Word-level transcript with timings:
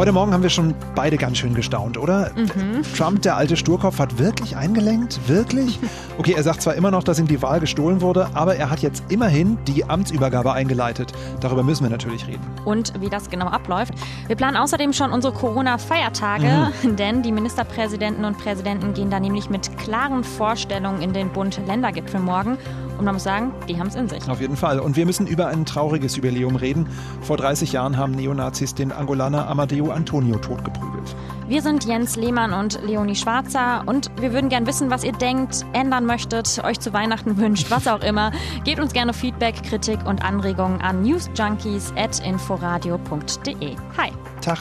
Heute 0.00 0.12
Morgen 0.12 0.32
haben 0.32 0.42
wir 0.42 0.48
schon 0.48 0.74
beide 0.94 1.18
ganz 1.18 1.36
schön 1.36 1.52
gestaunt, 1.52 1.98
oder? 1.98 2.30
Mhm. 2.34 2.80
Trump, 2.96 3.20
der 3.20 3.36
alte 3.36 3.54
Sturkopf, 3.54 3.98
hat 3.98 4.18
wirklich 4.18 4.56
eingelenkt? 4.56 5.20
Wirklich? 5.28 5.78
Okay, 6.16 6.32
er 6.34 6.42
sagt 6.42 6.62
zwar 6.62 6.74
immer 6.74 6.90
noch, 6.90 7.02
dass 7.02 7.18
ihm 7.18 7.26
die 7.26 7.42
Wahl 7.42 7.60
gestohlen 7.60 8.00
wurde, 8.00 8.30
aber 8.32 8.56
er 8.56 8.70
hat 8.70 8.78
jetzt 8.80 9.04
immerhin 9.10 9.58
die 9.66 9.84
Amtsübergabe 9.84 10.54
eingeleitet. 10.54 11.12
Darüber 11.40 11.62
müssen 11.62 11.82
wir 11.84 11.90
natürlich 11.90 12.26
reden. 12.26 12.40
Und 12.64 12.98
wie 12.98 13.10
das 13.10 13.28
genau 13.28 13.48
abläuft. 13.48 13.92
Wir 14.26 14.36
planen 14.36 14.56
außerdem 14.56 14.94
schon 14.94 15.12
unsere 15.12 15.34
Corona-Feiertage, 15.34 16.72
Mhm. 16.82 16.96
denn 16.96 17.22
die 17.22 17.30
Ministerpräsidenten 17.32 18.24
und 18.24 18.38
Präsidenten 18.38 18.94
gehen 18.94 19.10
da 19.10 19.20
nämlich 19.20 19.50
mit 19.50 19.76
klaren 19.76 20.24
Vorstellungen 20.24 21.02
in 21.02 21.12
den 21.12 21.28
Bund-Länder-Gipfel 21.28 22.20
morgen. 22.20 22.56
Und 23.00 23.06
man 23.06 23.14
muss 23.14 23.24
sagen, 23.24 23.52
die 23.66 23.78
haben 23.78 23.86
es 23.86 23.94
in 23.94 24.10
sich. 24.10 24.28
Auf 24.28 24.42
jeden 24.42 24.58
Fall. 24.58 24.78
Und 24.78 24.94
wir 24.94 25.06
müssen 25.06 25.26
über 25.26 25.46
ein 25.46 25.64
trauriges 25.64 26.16
Jubiläum 26.16 26.56
reden. 26.56 26.86
Vor 27.22 27.38
30 27.38 27.72
Jahren 27.72 27.96
haben 27.96 28.12
Neonazis 28.12 28.74
den 28.74 28.92
Angolaner 28.92 29.48
Amadeo 29.48 29.90
Antonio 29.90 30.36
totgeprügelt. 30.36 31.16
Wir 31.48 31.62
sind 31.62 31.86
Jens 31.86 32.16
Lehmann 32.16 32.52
und 32.52 32.78
Leonie 32.84 33.16
Schwarzer 33.16 33.84
und 33.86 34.10
wir 34.20 34.34
würden 34.34 34.50
gern 34.50 34.66
wissen, 34.66 34.90
was 34.90 35.02
ihr 35.02 35.12
denkt, 35.12 35.64
ändern 35.72 36.04
möchtet, 36.04 36.62
euch 36.62 36.78
zu 36.78 36.92
Weihnachten 36.92 37.38
wünscht, 37.38 37.70
was 37.70 37.88
auch 37.88 38.02
immer. 38.02 38.32
Gebt 38.64 38.80
uns 38.80 38.92
gerne 38.92 39.14
Feedback, 39.14 39.62
Kritik 39.62 40.04
und 40.04 40.22
Anregungen 40.22 40.82
an 40.82 41.00
newsjunkies.inforadio.de. 41.00 43.76
Hi! 43.96 44.10
Tag. 44.42 44.58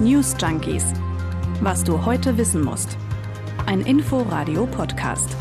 News 0.00 0.34
Junkies. 0.36 0.86
Was 1.60 1.84
du 1.84 2.04
heute 2.04 2.36
wissen 2.36 2.64
musst. 2.64 2.96
Ein 3.66 3.82
Info-Radio-Podcast. 3.82 5.36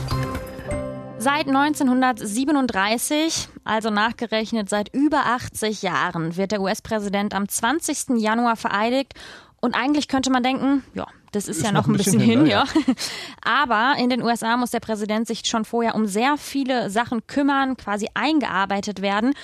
Seit 1.21 1.47
1937, 1.47 3.47
also 3.63 3.91
nachgerechnet 3.91 4.69
seit 4.69 4.91
über 4.91 5.27
80 5.27 5.83
Jahren, 5.83 6.35
wird 6.35 6.51
der 6.51 6.61
US-Präsident 6.61 7.35
am 7.35 7.47
20. 7.47 8.19
Januar 8.19 8.55
vereidigt. 8.55 9.13
Und 9.59 9.75
eigentlich 9.75 10.07
könnte 10.07 10.31
man 10.31 10.41
denken, 10.41 10.83
ja, 10.95 11.05
das 11.31 11.47
ist, 11.47 11.61
ja 11.61 11.71
noch 11.71 11.87
ein 11.87 11.93
bisschen, 11.93 12.19
hin, 12.19 12.47
ja. 12.47 12.63
Aber 13.43 13.93
in 13.99 14.09
den 14.09 14.23
USA 14.23 14.57
muss 14.57 14.71
der 14.71 14.79
Präsident 14.79 15.27
sich 15.27 15.43
schon 15.45 15.63
vorher 15.63 15.93
um 15.93 16.07
sehr 16.07 16.37
viele 16.37 16.89
Sachen 16.89 17.27
kümmern, 17.27 17.77
quasi 17.77 18.07
eingearbeitet 18.15 19.03
werden. 19.03 19.35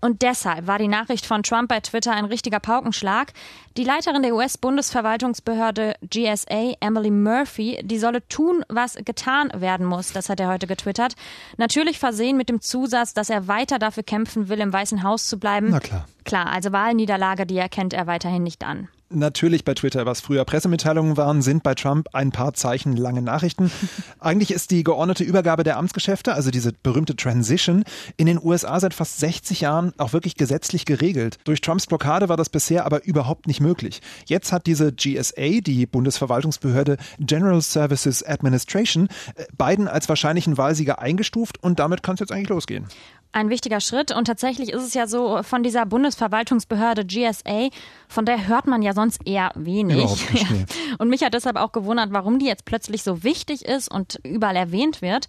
Und 0.00 0.22
deshalb 0.22 0.66
war 0.66 0.78
die 0.78 0.88
Nachricht 0.88 1.26
von 1.26 1.42
Trump 1.42 1.68
bei 1.68 1.80
Twitter 1.80 2.12
ein 2.12 2.24
richtiger 2.24 2.60
Paukenschlag. 2.60 3.32
Die 3.76 3.84
Leiterin 3.84 4.22
der 4.22 4.34
US-Bundesverwaltungsbehörde 4.34 5.94
GSA, 6.02 6.74
Emily 6.80 7.10
Murphy, 7.10 7.80
die 7.82 7.98
solle 7.98 8.26
tun, 8.28 8.64
was 8.68 8.96
getan 9.04 9.50
werden 9.54 9.86
muss. 9.86 10.12
Das 10.12 10.28
hat 10.28 10.40
er 10.40 10.48
heute 10.48 10.66
getwittert. 10.66 11.14
Natürlich 11.56 11.98
versehen 11.98 12.36
mit 12.36 12.48
dem 12.48 12.60
Zusatz, 12.60 13.14
dass 13.14 13.30
er 13.30 13.48
weiter 13.48 13.78
dafür 13.78 14.02
kämpfen 14.02 14.48
will, 14.48 14.60
im 14.60 14.72
Weißen 14.72 15.02
Haus 15.02 15.26
zu 15.26 15.38
bleiben. 15.38 15.70
Na 15.70 15.80
klar. 15.80 16.06
Klar, 16.24 16.46
also 16.52 16.72
Wahlniederlage, 16.72 17.46
die 17.46 17.58
erkennt 17.58 17.92
er 17.92 18.06
weiterhin 18.06 18.42
nicht 18.42 18.64
an. 18.64 18.88
Natürlich 19.12 19.64
bei 19.64 19.74
Twitter, 19.74 20.06
was 20.06 20.20
früher 20.20 20.44
Pressemitteilungen 20.44 21.16
waren, 21.16 21.42
sind 21.42 21.64
bei 21.64 21.74
Trump 21.74 22.06
ein 22.12 22.30
paar 22.30 22.54
Zeichen 22.54 22.96
lange 22.96 23.22
Nachrichten. 23.22 23.68
Eigentlich 24.20 24.52
ist 24.52 24.70
die 24.70 24.84
geordnete 24.84 25.24
Übergabe 25.24 25.64
der 25.64 25.78
Amtsgeschäfte, 25.78 26.32
also 26.32 26.52
diese 26.52 26.72
berühmte 26.72 27.16
Transition, 27.16 27.82
in 28.16 28.26
den 28.26 28.38
USA 28.40 28.78
seit 28.78 28.94
fast 28.94 29.18
60 29.18 29.62
Jahren 29.62 29.92
auch 29.98 30.12
wirklich 30.12 30.36
gesetzlich 30.36 30.84
geregelt. 30.84 31.38
Durch 31.42 31.60
Trumps 31.60 31.88
Blockade 31.88 32.28
war 32.28 32.36
das 32.36 32.50
bisher 32.50 32.86
aber 32.86 33.04
überhaupt 33.04 33.48
nicht 33.48 33.60
möglich. 33.60 34.00
Jetzt 34.26 34.52
hat 34.52 34.66
diese 34.66 34.92
GSA, 34.92 35.60
die 35.60 35.86
Bundesverwaltungsbehörde 35.86 36.96
General 37.18 37.60
Services 37.60 38.24
Administration, 38.24 39.08
äh, 39.34 39.46
Biden 39.58 39.88
als 39.88 40.08
wahrscheinlichen 40.08 40.56
Wahlsieger 40.56 41.00
eingestuft 41.00 41.60
und 41.60 41.80
damit 41.80 42.04
kann 42.04 42.14
es 42.14 42.20
jetzt 42.20 42.30
eigentlich 42.30 42.50
losgehen. 42.50 42.86
Ein 43.32 43.48
wichtiger 43.48 43.80
Schritt 43.80 44.10
und 44.10 44.24
tatsächlich 44.24 44.70
ist 44.72 44.82
es 44.82 44.94
ja 44.94 45.06
so 45.06 45.42
von 45.42 45.62
dieser 45.62 45.86
Bundesverwaltungsbehörde 45.86 47.04
GSA, 47.04 47.68
von 48.08 48.24
der 48.24 48.48
hört 48.48 48.66
man 48.66 48.82
ja 48.82 48.92
sonst 48.92 49.24
eher 49.24 49.52
wenig. 49.54 50.30
Nicht, 50.32 50.50
nee. 50.50 50.66
Und 50.98 51.08
mich 51.08 51.22
hat 51.22 51.34
deshalb 51.34 51.56
auch 51.56 51.70
gewundert, 51.70 52.12
warum 52.12 52.40
die 52.40 52.46
jetzt 52.46 52.64
plötzlich 52.64 53.04
so 53.04 53.22
wichtig 53.22 53.64
ist 53.64 53.88
und 53.88 54.18
überall 54.24 54.56
erwähnt 54.56 55.00
wird. 55.00 55.28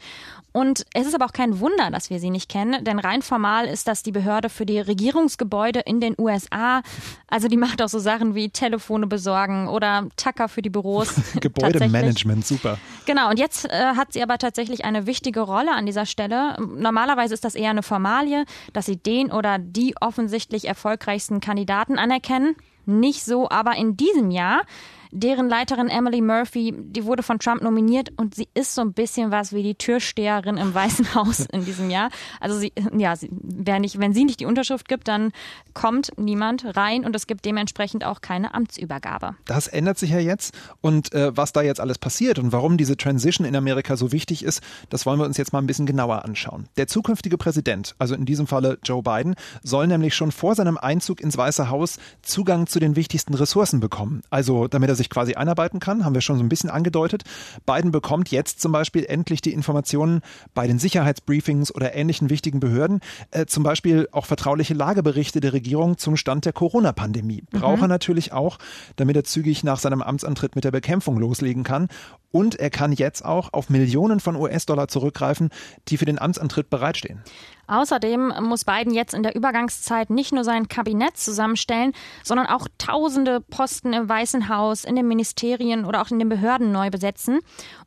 Und 0.53 0.85
es 0.93 1.07
ist 1.07 1.15
aber 1.15 1.25
auch 1.25 1.33
kein 1.33 1.59
Wunder, 1.59 1.91
dass 1.91 2.09
wir 2.09 2.19
sie 2.19 2.29
nicht 2.29 2.49
kennen, 2.49 2.83
denn 2.83 2.99
rein 2.99 3.21
formal 3.21 3.67
ist 3.67 3.87
das 3.87 4.03
die 4.03 4.11
Behörde 4.11 4.49
für 4.49 4.65
die 4.65 4.79
Regierungsgebäude 4.79 5.79
in 5.79 6.01
den 6.01 6.15
USA. 6.17 6.81
Also 7.27 7.47
die 7.47 7.55
macht 7.55 7.81
auch 7.81 7.87
so 7.87 7.99
Sachen 7.99 8.35
wie 8.35 8.49
Telefone 8.49 9.07
besorgen 9.07 9.69
oder 9.69 10.07
Tacker 10.17 10.49
für 10.49 10.61
die 10.61 10.69
Büros. 10.69 11.13
Gebäudemanagement, 11.39 12.45
super. 12.45 12.77
Genau, 13.05 13.29
und 13.29 13.39
jetzt 13.39 13.65
äh, 13.65 13.95
hat 13.95 14.11
sie 14.11 14.21
aber 14.21 14.37
tatsächlich 14.39 14.83
eine 14.83 15.05
wichtige 15.05 15.39
Rolle 15.39 15.71
an 15.71 15.85
dieser 15.85 16.05
Stelle. 16.05 16.57
Normalerweise 16.59 17.33
ist 17.33 17.45
das 17.45 17.55
eher 17.55 17.69
eine 17.69 17.83
Formalie, 17.91 18.45
dass 18.71 18.85
sie 18.85 18.95
den 18.95 19.33
oder 19.33 19.59
die 19.59 19.95
offensichtlich 19.99 20.63
erfolgreichsten 20.63 21.41
Kandidaten 21.41 21.99
anerkennen. 21.99 22.55
Nicht 22.85 23.25
so, 23.25 23.49
aber 23.49 23.75
in 23.75 23.97
diesem 23.97 24.31
Jahr. 24.31 24.61
Deren 25.11 25.49
Leiterin 25.49 25.89
Emily 25.89 26.21
Murphy, 26.21 26.73
die 26.77 27.05
wurde 27.05 27.21
von 27.23 27.39
Trump 27.39 27.61
nominiert 27.61 28.09
und 28.15 28.35
sie 28.35 28.47
ist 28.53 28.75
so 28.75 28.81
ein 28.81 28.93
bisschen 28.93 29.31
was 29.31 29.51
wie 29.53 29.61
die 29.61 29.75
Türsteherin 29.75 30.57
im 30.57 30.73
Weißen 30.73 31.13
Haus 31.15 31.41
in 31.51 31.65
diesem 31.65 31.89
Jahr. 31.89 32.09
Also 32.39 32.57
sie, 32.57 32.71
ja, 32.97 33.15
sie, 33.15 33.29
wer 33.31 33.79
nicht, 33.79 33.99
wenn 33.99 34.13
sie 34.13 34.23
nicht 34.23 34.39
die 34.39 34.45
Unterschrift 34.45 34.87
gibt, 34.87 35.07
dann 35.07 35.31
kommt 35.73 36.11
niemand 36.17 36.77
rein 36.77 37.05
und 37.05 37.15
es 37.15 37.27
gibt 37.27 37.45
dementsprechend 37.45 38.05
auch 38.05 38.21
keine 38.21 38.53
Amtsübergabe. 38.53 39.35
Das 39.45 39.67
ändert 39.67 39.97
sich 39.97 40.11
ja 40.11 40.19
jetzt 40.19 40.53
und 40.79 41.13
äh, 41.13 41.35
was 41.35 41.51
da 41.51 41.61
jetzt 41.61 41.79
alles 41.81 41.97
passiert 41.97 42.39
und 42.39 42.51
warum 42.51 42.77
diese 42.77 42.95
Transition 42.95 43.45
in 43.45 43.55
Amerika 43.55 43.97
so 43.97 44.11
wichtig 44.11 44.43
ist, 44.43 44.61
das 44.89 45.05
wollen 45.05 45.19
wir 45.19 45.25
uns 45.25 45.37
jetzt 45.37 45.51
mal 45.51 45.59
ein 45.59 45.67
bisschen 45.67 45.85
genauer 45.85 46.23
anschauen. 46.23 46.67
Der 46.77 46.87
zukünftige 46.87 47.37
Präsident, 47.37 47.95
also 47.99 48.15
in 48.15 48.25
diesem 48.25 48.47
Falle 48.47 48.79
Joe 48.83 49.03
Biden, 49.03 49.35
soll 49.61 49.87
nämlich 49.87 50.15
schon 50.15 50.31
vor 50.31 50.55
seinem 50.55 50.77
Einzug 50.77 51.19
ins 51.19 51.37
Weiße 51.37 51.69
Haus 51.69 51.97
Zugang 52.21 52.67
zu 52.67 52.79
den 52.79 52.95
wichtigsten 52.95 53.33
Ressourcen 53.33 53.79
bekommen. 53.79 54.21
Also 54.29 54.67
damit 54.67 54.89
er 54.89 54.95
sich 55.01 55.09
quasi 55.09 55.33
einarbeiten 55.33 55.79
kann, 55.79 56.05
haben 56.05 56.13
wir 56.13 56.21
schon 56.21 56.37
so 56.37 56.43
ein 56.43 56.49
bisschen 56.49 56.69
angedeutet. 56.69 57.23
Biden 57.65 57.91
bekommt 57.91 58.31
jetzt 58.31 58.61
zum 58.61 58.71
Beispiel 58.71 59.05
endlich 59.05 59.41
die 59.41 59.53
Informationen 59.53 60.21
bei 60.53 60.67
den 60.67 60.79
Sicherheitsbriefings 60.79 61.73
oder 61.73 61.95
ähnlichen 61.95 62.29
wichtigen 62.29 62.59
Behörden, 62.59 63.01
äh, 63.31 63.45
zum 63.45 63.63
Beispiel 63.63 64.07
auch 64.11 64.25
vertrauliche 64.25 64.73
Lageberichte 64.73 65.39
der 65.39 65.53
Regierung 65.53 65.97
zum 65.97 66.15
Stand 66.15 66.45
der 66.45 66.53
Corona-Pandemie. 66.53 67.43
Braucht 67.51 67.81
er 67.81 67.87
natürlich 67.87 68.31
auch, 68.31 68.57
damit 68.95 69.15
er 69.15 69.23
zügig 69.23 69.63
nach 69.63 69.79
seinem 69.79 70.01
Amtsantritt 70.01 70.55
mit 70.55 70.63
der 70.63 70.71
Bekämpfung 70.71 71.17
loslegen 71.17 71.63
kann. 71.63 71.87
Und 72.31 72.55
er 72.55 72.69
kann 72.69 72.93
jetzt 72.93 73.25
auch 73.25 73.51
auf 73.51 73.69
Millionen 73.69 74.19
von 74.19 74.35
US-Dollar 74.35 74.87
zurückgreifen, 74.87 75.49
die 75.89 75.97
für 75.97 76.05
den 76.05 76.19
Amtsantritt 76.19 76.69
bereitstehen. 76.69 77.21
Außerdem 77.71 78.33
muss 78.41 78.65
Biden 78.65 78.93
jetzt 78.93 79.13
in 79.13 79.23
der 79.23 79.33
Übergangszeit 79.33 80.09
nicht 80.09 80.33
nur 80.33 80.43
sein 80.43 80.67
Kabinett 80.67 81.15
zusammenstellen, 81.15 81.93
sondern 82.21 82.47
auch 82.47 82.67
tausende 82.77 83.39
Posten 83.39 83.93
im 83.93 84.09
Weißen 84.09 84.49
Haus, 84.49 84.83
in 84.83 84.97
den 84.97 85.07
Ministerien 85.07 85.85
oder 85.85 86.01
auch 86.01 86.11
in 86.11 86.19
den 86.19 86.27
Behörden 86.27 86.73
neu 86.73 86.89
besetzen. 86.89 87.39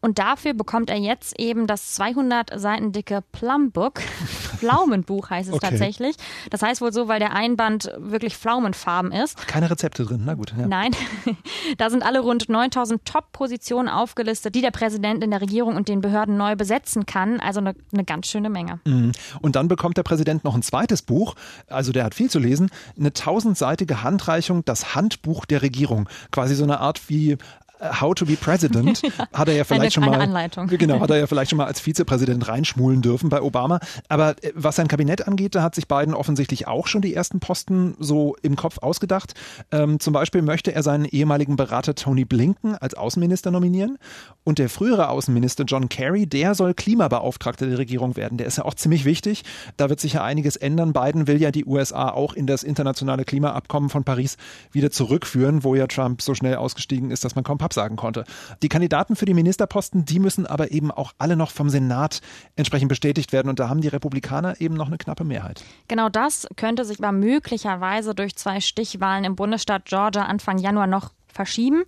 Und 0.04 0.18
dafür 0.18 0.52
bekommt 0.52 0.90
er 0.90 0.98
jetzt 0.98 1.40
eben 1.40 1.66
das 1.66 1.94
200 1.94 2.60
Seiten 2.60 2.92
dicke 2.92 3.22
Plumbook. 3.32 4.00
Pflaumenbuch 4.58 5.30
heißt 5.30 5.48
es 5.48 5.54
Okay. 5.54 5.68
tatsächlich. 5.70 6.16
Das 6.50 6.60
heißt 6.60 6.82
wohl 6.82 6.92
so, 6.92 7.08
weil 7.08 7.20
der 7.20 7.32
Einband 7.32 7.90
wirklich 7.96 8.36
pflaumenfarben 8.36 9.12
ist. 9.12 9.46
Keine 9.46 9.70
Rezepte 9.70 10.04
drin, 10.04 10.22
na 10.26 10.34
gut. 10.34 10.52
Ja. 10.58 10.66
Nein, 10.66 10.92
da 11.78 11.88
sind 11.88 12.02
alle 12.02 12.20
rund 12.20 12.50
9000 12.50 13.02
Top-Positionen 13.06 13.88
aufgelistet, 13.88 14.54
die 14.54 14.60
der 14.60 14.72
Präsident 14.72 15.24
in 15.24 15.30
der 15.30 15.40
Regierung 15.40 15.74
und 15.74 15.88
den 15.88 16.02
Behörden 16.02 16.36
neu 16.36 16.54
besetzen 16.54 17.06
kann. 17.06 17.40
Also 17.40 17.60
eine, 17.60 17.74
eine 17.90 18.04
ganz 18.04 18.26
schöne 18.26 18.50
Menge. 18.50 18.80
Und 19.40 19.56
dann 19.56 19.68
bekommt 19.68 19.96
der 19.96 20.02
Präsident 20.02 20.44
noch 20.44 20.54
ein 20.54 20.62
zweites 20.62 21.00
Buch, 21.00 21.34
also 21.68 21.92
der 21.92 22.04
hat 22.04 22.14
viel 22.14 22.28
zu 22.28 22.38
lesen, 22.38 22.70
eine 22.98 23.14
tausendseitige 23.14 24.02
Handreichung, 24.02 24.66
das 24.66 24.94
Handbuch 24.94 25.46
der 25.46 25.62
Regierung. 25.62 26.10
Quasi 26.30 26.54
so 26.54 26.64
eine 26.64 26.80
Art 26.80 27.08
wie 27.08 27.38
How 28.00 28.14
to 28.14 28.24
be 28.26 28.36
President 28.36 29.02
hat 29.32 29.48
er 29.48 29.54
ja 29.54 29.64
vielleicht 29.64 29.82
Eine- 29.82 29.90
schon 29.90 30.04
mal 30.04 30.20
Anleitung. 30.20 30.66
genau 30.68 31.00
hat 31.00 31.10
er 31.10 31.18
ja 31.18 31.26
vielleicht 31.26 31.50
schon 31.50 31.56
mal 31.58 31.66
als 31.66 31.80
Vizepräsident 31.80 32.46
reinschmulen 32.48 33.02
dürfen 33.02 33.28
bei 33.28 33.42
Obama. 33.42 33.80
Aber 34.08 34.30
äh, 34.42 34.52
was 34.54 34.76
sein 34.76 34.88
Kabinett 34.88 35.26
angeht 35.26 35.54
da 35.54 35.62
hat 35.62 35.74
sich 35.74 35.88
Biden 35.88 36.14
offensichtlich 36.14 36.66
auch 36.66 36.86
schon 36.86 37.02
die 37.02 37.14
ersten 37.14 37.40
Posten 37.40 37.94
so 37.98 38.36
im 38.42 38.56
Kopf 38.56 38.78
ausgedacht. 38.78 39.34
Ähm, 39.70 40.00
zum 40.00 40.12
Beispiel 40.12 40.42
möchte 40.42 40.74
er 40.74 40.82
seinen 40.82 41.04
ehemaligen 41.04 41.56
Berater 41.56 41.94
Tony 41.94 42.24
Blinken 42.24 42.74
als 42.76 42.94
Außenminister 42.94 43.50
nominieren. 43.50 43.98
Und 44.44 44.58
der 44.58 44.68
frühere 44.68 45.08
Außenminister 45.08 45.64
John 45.64 45.88
Kerry 45.88 46.26
der 46.26 46.54
soll 46.54 46.74
Klimabeauftragter 46.74 47.66
der 47.66 47.78
Regierung 47.78 48.16
werden. 48.16 48.38
Der 48.38 48.46
ist 48.46 48.58
ja 48.58 48.64
auch 48.64 48.74
ziemlich 48.74 49.04
wichtig. 49.04 49.44
Da 49.76 49.88
wird 49.88 50.00
sich 50.00 50.14
ja 50.14 50.24
einiges 50.24 50.56
ändern. 50.56 50.92
Biden 50.92 51.26
will 51.26 51.40
ja 51.40 51.50
die 51.50 51.64
USA 51.64 52.08
auch 52.10 52.34
in 52.34 52.46
das 52.46 52.62
internationale 52.62 53.24
Klimaabkommen 53.24 53.90
von 53.90 54.04
Paris 54.04 54.36
wieder 54.72 54.90
zurückführen 54.90 55.64
wo 55.64 55.74
ja 55.74 55.86
Trump 55.86 56.22
so 56.22 56.34
schnell 56.34 56.56
ausgestiegen 56.56 57.10
ist 57.10 57.24
dass 57.24 57.34
man 57.34 57.44
kaum 57.44 57.58
sagen 57.74 57.96
konnte. 57.96 58.24
Die 58.62 58.68
Kandidaten 58.68 59.16
für 59.16 59.26
die 59.26 59.34
Ministerposten, 59.34 60.04
die 60.04 60.18
müssen 60.18 60.46
aber 60.46 60.70
eben 60.70 60.90
auch 60.90 61.12
alle 61.18 61.36
noch 61.36 61.50
vom 61.50 61.68
Senat 61.68 62.20
entsprechend 62.56 62.88
bestätigt 62.88 63.32
werden 63.32 63.48
und 63.48 63.58
da 63.58 63.68
haben 63.68 63.80
die 63.80 63.88
Republikaner 63.88 64.60
eben 64.60 64.74
noch 64.74 64.86
eine 64.86 64.98
knappe 64.98 65.24
Mehrheit. 65.24 65.64
Genau 65.88 66.08
das 66.08 66.46
könnte 66.56 66.84
sich 66.84 66.98
aber 66.98 67.12
möglicherweise 67.12 68.14
durch 68.14 68.36
zwei 68.36 68.60
Stichwahlen 68.60 69.24
im 69.24 69.36
Bundesstaat 69.36 69.84
Georgia 69.86 70.22
Anfang 70.22 70.58
Januar 70.58 70.86
noch 70.86 71.10
verschieben. 71.26 71.82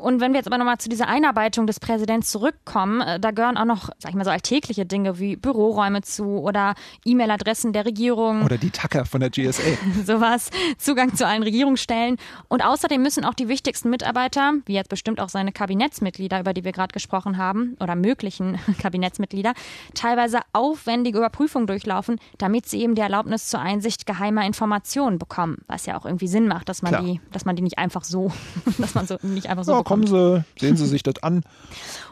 Und 0.00 0.20
wenn 0.20 0.32
wir 0.32 0.38
jetzt 0.38 0.46
aber 0.46 0.58
nochmal 0.58 0.78
zu 0.78 0.88
dieser 0.88 1.08
Einarbeitung 1.08 1.66
des 1.66 1.80
Präsidenten 1.80 2.22
zurückkommen, 2.22 3.00
äh, 3.00 3.20
da 3.20 3.30
gehören 3.30 3.56
auch 3.56 3.64
noch, 3.64 3.90
sag 3.98 4.10
ich 4.10 4.14
mal, 4.16 4.24
so 4.24 4.30
alltägliche 4.30 4.86
Dinge 4.86 5.18
wie 5.18 5.36
Büroräume 5.36 6.02
zu 6.02 6.38
oder 6.38 6.74
E-Mail-Adressen 7.04 7.72
der 7.72 7.84
Regierung. 7.84 8.42
Oder 8.42 8.58
die 8.58 8.70
Tacker 8.70 9.04
von 9.04 9.20
der 9.20 9.30
GSA. 9.30 9.62
Sowas, 10.04 10.50
Zugang 10.78 11.14
zu 11.14 11.26
allen 11.26 11.42
Regierungsstellen. 11.42 12.16
Und 12.48 12.64
außerdem 12.64 13.02
müssen 13.02 13.24
auch 13.24 13.34
die 13.34 13.48
wichtigsten 13.48 13.90
Mitarbeiter, 13.90 14.54
wie 14.66 14.74
jetzt 14.74 14.88
bestimmt 14.88 15.20
auch 15.20 15.28
seine 15.28 15.52
Kabinettsmitglieder, 15.52 16.40
über 16.40 16.54
die 16.54 16.64
wir 16.64 16.72
gerade 16.72 16.92
gesprochen 16.92 17.36
haben, 17.36 17.76
oder 17.80 17.94
möglichen 17.94 18.58
Kabinettsmitglieder, 18.80 19.52
teilweise 19.94 20.40
aufwendige 20.52 21.18
Überprüfungen 21.18 21.66
durchlaufen, 21.66 22.18
damit 22.38 22.66
sie 22.66 22.80
eben 22.80 22.94
die 22.94 23.02
Erlaubnis 23.02 23.48
zur 23.48 23.60
Einsicht 23.60 24.06
geheimer 24.06 24.44
Informationen 24.46 25.18
bekommen. 25.18 25.58
Was 25.66 25.86
ja 25.86 25.98
auch 25.98 26.04
irgendwie 26.04 26.28
Sinn 26.28 26.48
macht, 26.48 26.68
dass 26.68 26.82
man 26.82 27.04
die, 27.04 27.20
dass 27.32 27.44
man 27.44 27.56
die 27.56 27.62
nicht 27.62 27.78
einfach 27.78 28.04
so, 28.04 28.32
dass 28.78 28.94
man 28.94 29.06
so 29.06 29.18
nicht 29.22 29.48
einfach 29.48 29.64
so 29.64 29.72
bekommt. 29.72 29.89
Kommen 29.90 30.06
Sie, 30.06 30.44
sehen 30.58 30.76
Sie 30.76 30.86
sich 30.86 31.02
das 31.02 31.20
an. 31.22 31.42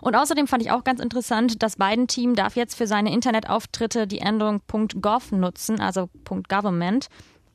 Und 0.00 0.16
außerdem 0.16 0.48
fand 0.48 0.62
ich 0.62 0.72
auch 0.72 0.82
ganz 0.82 1.00
interessant, 1.00 1.62
das 1.62 1.76
Biden-Team 1.76 2.34
darf 2.34 2.56
jetzt 2.56 2.74
für 2.74 2.88
seine 2.88 3.12
Internetauftritte 3.12 4.08
die 4.08 4.18
Endung 4.18 4.62
.gov 5.00 5.30
nutzen, 5.30 5.80
also 5.80 6.08
.government 6.48 7.06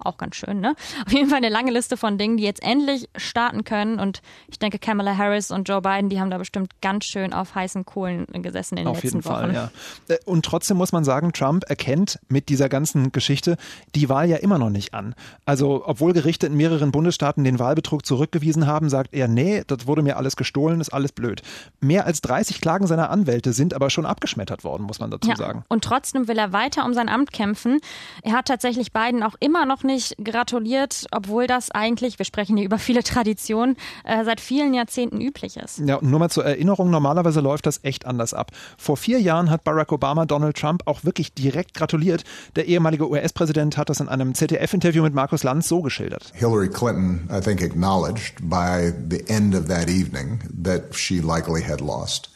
auch 0.05 0.17
ganz 0.17 0.35
schön, 0.35 0.59
ne? 0.59 0.75
Auf 1.05 1.11
jeden 1.13 1.29
Fall 1.29 1.37
eine 1.37 1.49
lange 1.49 1.71
Liste 1.71 1.97
von 1.97 2.17
Dingen, 2.17 2.37
die 2.37 2.43
jetzt 2.43 2.63
endlich 2.63 3.09
starten 3.15 3.63
können. 3.63 3.99
Und 3.99 4.21
ich 4.47 4.59
denke, 4.59 4.79
Kamala 4.79 5.17
Harris 5.17 5.51
und 5.51 5.67
Joe 5.69 5.81
Biden, 5.81 6.09
die 6.09 6.19
haben 6.19 6.29
da 6.29 6.37
bestimmt 6.37 6.71
ganz 6.81 7.05
schön 7.05 7.33
auf 7.33 7.55
heißen 7.55 7.85
Kohlen 7.85 8.25
gesessen 8.41 8.77
in 8.77 8.83
den 8.85 8.87
auf 8.87 9.03
letzten 9.03 9.19
jeden 9.19 9.25
Wochen. 9.25 9.33
Fall, 9.35 9.53
ja. 9.53 9.71
Äh, 10.07 10.17
und 10.25 10.45
trotzdem 10.45 10.77
muss 10.77 10.91
man 10.91 11.03
sagen, 11.03 11.33
Trump 11.33 11.63
erkennt 11.69 12.19
mit 12.27 12.49
dieser 12.49 12.69
ganzen 12.69 13.11
Geschichte 13.11 13.57
die 13.95 14.09
Wahl 14.09 14.29
ja 14.29 14.37
immer 14.37 14.57
noch 14.57 14.69
nicht 14.69 14.93
an. 14.93 15.15
Also, 15.45 15.83
obwohl 15.85 16.13
Gerichte 16.13 16.47
in 16.47 16.55
mehreren 16.55 16.91
Bundesstaaten 16.91 17.43
den 17.43 17.59
Wahlbetrug 17.59 18.05
zurückgewiesen 18.05 18.67
haben, 18.67 18.89
sagt 18.89 19.13
er, 19.13 19.27
nee, 19.27 19.63
das 19.67 19.87
wurde 19.87 20.01
mir 20.01 20.17
alles 20.17 20.35
gestohlen, 20.35 20.81
ist 20.81 20.89
alles 20.93 21.11
blöd. 21.11 21.41
Mehr 21.79 22.05
als 22.05 22.21
30 22.21 22.61
Klagen 22.61 22.87
seiner 22.87 23.09
Anwälte 23.09 23.53
sind 23.53 23.73
aber 23.73 23.89
schon 23.89 24.05
abgeschmettert 24.05 24.63
worden, 24.63 24.83
muss 24.83 24.99
man 24.99 25.11
dazu 25.11 25.29
Ja, 25.29 25.35
sagen. 25.35 25.63
und 25.69 25.83
trotzdem 25.83 26.27
will 26.27 26.37
er 26.37 26.53
weiter 26.53 26.85
um 26.85 26.93
sein 26.93 27.09
Amt 27.09 27.31
kämpfen. 27.31 27.79
Er 28.21 28.33
hat 28.33 28.47
tatsächlich 28.47 28.91
Biden 28.93 29.23
auch 29.23 29.35
immer 29.39 29.65
noch 29.65 29.83
nicht 29.83 29.92
gratuliert, 30.23 31.05
obwohl 31.11 31.47
das 31.47 31.71
eigentlich, 31.71 32.19
wir 32.19 32.25
sprechen 32.25 32.57
hier 32.57 32.65
über 32.65 32.77
viele 32.77 33.03
Traditionen, 33.03 33.77
äh, 34.03 34.23
seit 34.23 34.39
vielen 34.41 34.73
Jahrzehnten 34.73 35.21
üblich 35.21 35.57
ist. 35.57 35.79
Ja, 35.79 35.95
und 35.95 36.09
nur 36.09 36.19
mal 36.19 36.29
zur 36.29 36.45
Erinnerung, 36.45 36.89
normalerweise 36.89 37.39
läuft 37.39 37.65
das 37.65 37.79
echt 37.83 38.05
anders 38.05 38.33
ab. 38.33 38.51
Vor 38.77 38.97
vier 38.97 39.19
Jahren 39.19 39.49
hat 39.49 39.63
Barack 39.63 39.91
Obama 39.91 40.25
Donald 40.25 40.57
Trump 40.57 40.83
auch 40.85 41.03
wirklich 41.03 41.33
direkt 41.33 41.73
gratuliert. 41.73 42.23
Der 42.55 42.65
ehemalige 42.65 43.09
US-Präsident 43.09 43.77
hat 43.77 43.89
das 43.89 43.99
in 43.99 44.09
einem 44.09 44.33
ZDF-Interview 44.33 45.03
mit 45.03 45.13
Markus 45.13 45.43
Lanz 45.43 45.67
so 45.67 45.81
geschildert. 45.81 46.31
Hillary 46.33 46.69
Clinton, 46.69 47.29
I 47.31 47.39
think, 47.41 47.61
acknowledged 47.61 48.35
by 48.41 48.91
the 49.09 49.23
end 49.27 49.55
of 49.55 49.67
that 49.67 49.89
evening 49.89 50.39
that 50.63 50.95
she 50.95 51.19
likely 51.19 51.61
had 51.61 51.81
lost. 51.81 52.29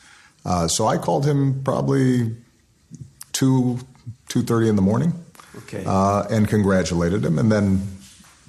Uh, 0.46 0.68
so 0.68 0.88
I 0.88 0.98
called 0.98 1.26
him 1.26 1.62
probably 1.64 2.36
two 3.34 3.80
two 4.30 4.44
thirty 4.44 4.70
in 4.70 4.76
the 4.76 4.82
morning, 4.82 5.14
Okay. 5.58 5.84
uh, 5.86 6.24
and 6.30 6.48
congratulated 6.48 7.24
him. 7.24 7.40
And 7.40 7.52
then 7.52 7.82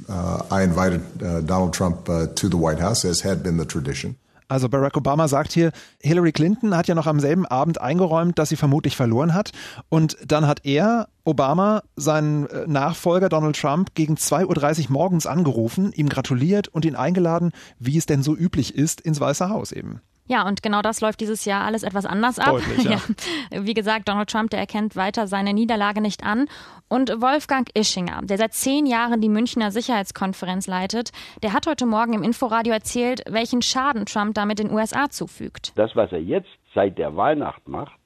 uh, 0.09 0.43
I 0.51 0.63
invited 0.63 1.03
uh, 1.23 1.41
Donald 1.41 1.73
Trump 1.75 2.09
uh, 2.09 2.27
to 2.35 2.49
the 2.49 2.57
White 2.57 2.81
House, 2.81 3.05
as 3.05 3.21
had 3.21 3.43
been 3.43 3.59
the 3.59 3.67
tradition. 3.67 4.17
Also 4.51 4.69
Barack 4.69 4.97
Obama 4.97 5.29
sagt 5.29 5.53
hier, 5.53 5.73
Hillary 6.01 6.33
Clinton 6.33 6.75
hat 6.75 6.89
ja 6.89 6.95
noch 6.95 7.07
am 7.07 7.21
selben 7.21 7.45
Abend 7.45 7.83
eingeräumt, 7.83 8.39
dass 8.39 8.49
sie 8.49 8.57
vermutlich 8.57 8.97
verloren 8.97 9.35
hat. 9.35 9.53
Und 9.91 10.17
dann 10.27 10.47
hat 10.47 10.65
er, 10.65 11.09
Obama, 11.25 11.83
seinen 11.97 12.47
äh, 12.47 12.67
Nachfolger 12.67 13.29
Donald 13.29 13.61
Trump 13.61 13.95
gegen 13.95 14.15
2.30 14.15 14.87
Uhr 14.87 14.93
morgens 14.93 15.27
angerufen, 15.27 15.93
ihm 15.93 16.09
gratuliert 16.09 16.69
und 16.69 16.87
ihn 16.87 16.97
eingeladen, 16.97 17.53
wie 17.79 17.99
es 17.99 18.07
denn 18.07 18.23
so 18.23 18.35
üblich 18.35 18.75
ist, 18.75 19.03
ins 19.03 19.21
Weiße 19.21 19.51
Haus 19.51 19.71
eben. 19.71 20.01
Ja, 20.29 20.47
und 20.47 20.63
genau 20.63 20.83
das 20.83 21.01
läuft 21.01 21.21
dieses 21.21 21.45
Jahr 21.45 21.65
alles 21.65 21.83
etwas 21.83 22.07
anders 22.07 22.39
ab. 22.39 22.53
Deutlich, 22.53 22.85
ja. 23.51 23.65
Wie 23.65 23.75
gesagt, 23.75 24.09
Donald 24.09 24.31
Trump, 24.31 24.51
der 24.51 24.61
erkennt 24.61 24.95
weiter 24.95 25.27
seine 25.27 25.55
Niederlage 25.55 26.01
nicht 26.01 26.23
an. 26.23 26.47
Und 26.89 27.11
Wolfgang 27.21 27.69
Ischinger, 27.75 28.21
der 28.23 28.39
seit 28.39 28.53
zehn 28.53 28.87
Jahren 28.87 29.21
die 29.21 29.29
Münchner 29.29 29.71
Sicherheitskonferenz 29.71 30.67
leitet, 30.67 31.13
der 31.43 31.53
hat 31.53 31.67
heute 31.67 31.87
Morgen 31.87 32.13
im 32.13 32.23
Inforadio 32.23 32.73
erzählt, 32.73 33.23
welchen 33.29 33.63
Schaden 33.63 34.07
Trump 34.07 34.35
damit 34.35 34.59
den 34.59 34.71
USA 34.71 35.11
zufügt. 35.11 35.73
Das, 35.77 35.97
was 35.97 36.13
er 36.13 36.21
jetzt 36.21 36.49
seit 36.75 36.99
der 36.99 37.17
Weihnacht 37.17 37.67
macht, 37.67 37.99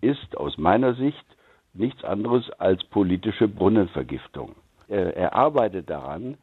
ist 0.00 0.36
aus 0.36 0.56
meiner 0.58 0.94
Sicht 0.94 1.24
nichts 1.74 2.04
anderes 2.04 2.48
als 2.58 2.82
politische 2.84 3.48
Brunnenvergiftung. 3.48 4.54
Er, 4.88 5.34
arbeitet 5.34 5.90
daran, 5.90 6.36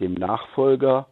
dem 0.00 0.14
Nachfolger, 0.14 1.06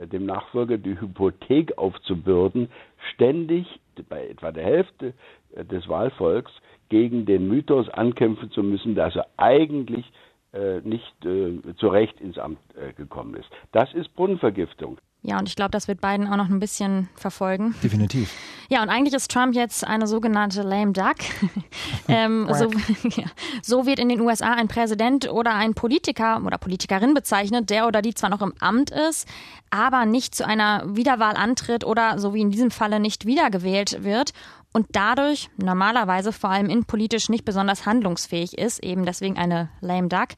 dem 0.00 0.26
Nachfolger 0.26 0.78
die 0.78 1.00
Hypothek 1.00 1.76
aufzubürden, 1.78 2.70
ständig 3.14 3.66
bei 4.08 4.28
etwa 4.28 4.52
der 4.52 4.64
Hälfte 4.64 5.14
äh, 5.54 5.64
des 5.64 5.88
Wahlvolks 5.88 6.52
gegen 6.88 7.26
den 7.26 7.48
Mythos 7.48 7.88
ankämpfen 7.88 8.50
zu 8.50 8.62
müssen, 8.62 8.94
dass 8.94 9.14
er 9.16 9.26
eigentlich 9.36 10.10
äh, 10.52 10.80
nicht 10.80 11.24
äh, 11.24 11.74
zu 11.76 11.88
Recht 11.88 12.20
ins 12.20 12.38
Amt 12.38 12.58
äh, 12.74 12.92
gekommen 12.92 13.34
ist. 13.34 13.48
Das 13.72 13.92
ist 13.94 14.14
Brunnenvergiftung. 14.14 14.98
Ja, 15.28 15.38
und 15.38 15.46
ich 15.46 15.56
glaube, 15.56 15.72
das 15.72 15.88
wird 15.88 16.00
Biden 16.00 16.26
auch 16.26 16.36
noch 16.36 16.48
ein 16.48 16.58
bisschen 16.58 17.10
verfolgen. 17.14 17.74
Definitiv. 17.82 18.32
Ja, 18.70 18.82
und 18.82 18.88
eigentlich 18.88 19.12
ist 19.12 19.30
Trump 19.30 19.54
jetzt 19.54 19.86
eine 19.86 20.06
sogenannte 20.06 20.62
lame 20.62 20.92
duck. 20.92 21.16
ähm, 22.08 22.48
so, 22.50 22.70
ja, 23.20 23.26
so 23.62 23.84
wird 23.84 23.98
in 23.98 24.08
den 24.08 24.22
USA 24.22 24.54
ein 24.54 24.68
Präsident 24.68 25.30
oder 25.30 25.54
ein 25.54 25.74
Politiker 25.74 26.40
oder 26.46 26.56
Politikerin 26.56 27.12
bezeichnet, 27.12 27.68
der 27.68 27.86
oder 27.86 28.00
die 28.00 28.14
zwar 28.14 28.30
noch 28.30 28.40
im 28.40 28.54
Amt 28.58 28.90
ist, 28.90 29.28
aber 29.68 30.06
nicht 30.06 30.34
zu 30.34 30.46
einer 30.46 30.96
Wiederwahl 30.96 31.36
antritt 31.36 31.84
oder, 31.84 32.18
so 32.18 32.32
wie 32.32 32.40
in 32.40 32.50
diesem 32.50 32.70
Falle, 32.70 32.98
nicht 32.98 33.26
wiedergewählt 33.26 34.04
wird 34.04 34.32
und 34.72 34.86
dadurch 34.92 35.50
normalerweise 35.58 36.32
vor 36.32 36.48
allem 36.48 36.70
innenpolitisch 36.70 37.28
nicht 37.28 37.44
besonders 37.44 37.84
handlungsfähig 37.84 38.56
ist, 38.56 38.82
eben 38.82 39.04
deswegen 39.04 39.36
eine 39.36 39.68
lame 39.82 40.08
duck. 40.08 40.28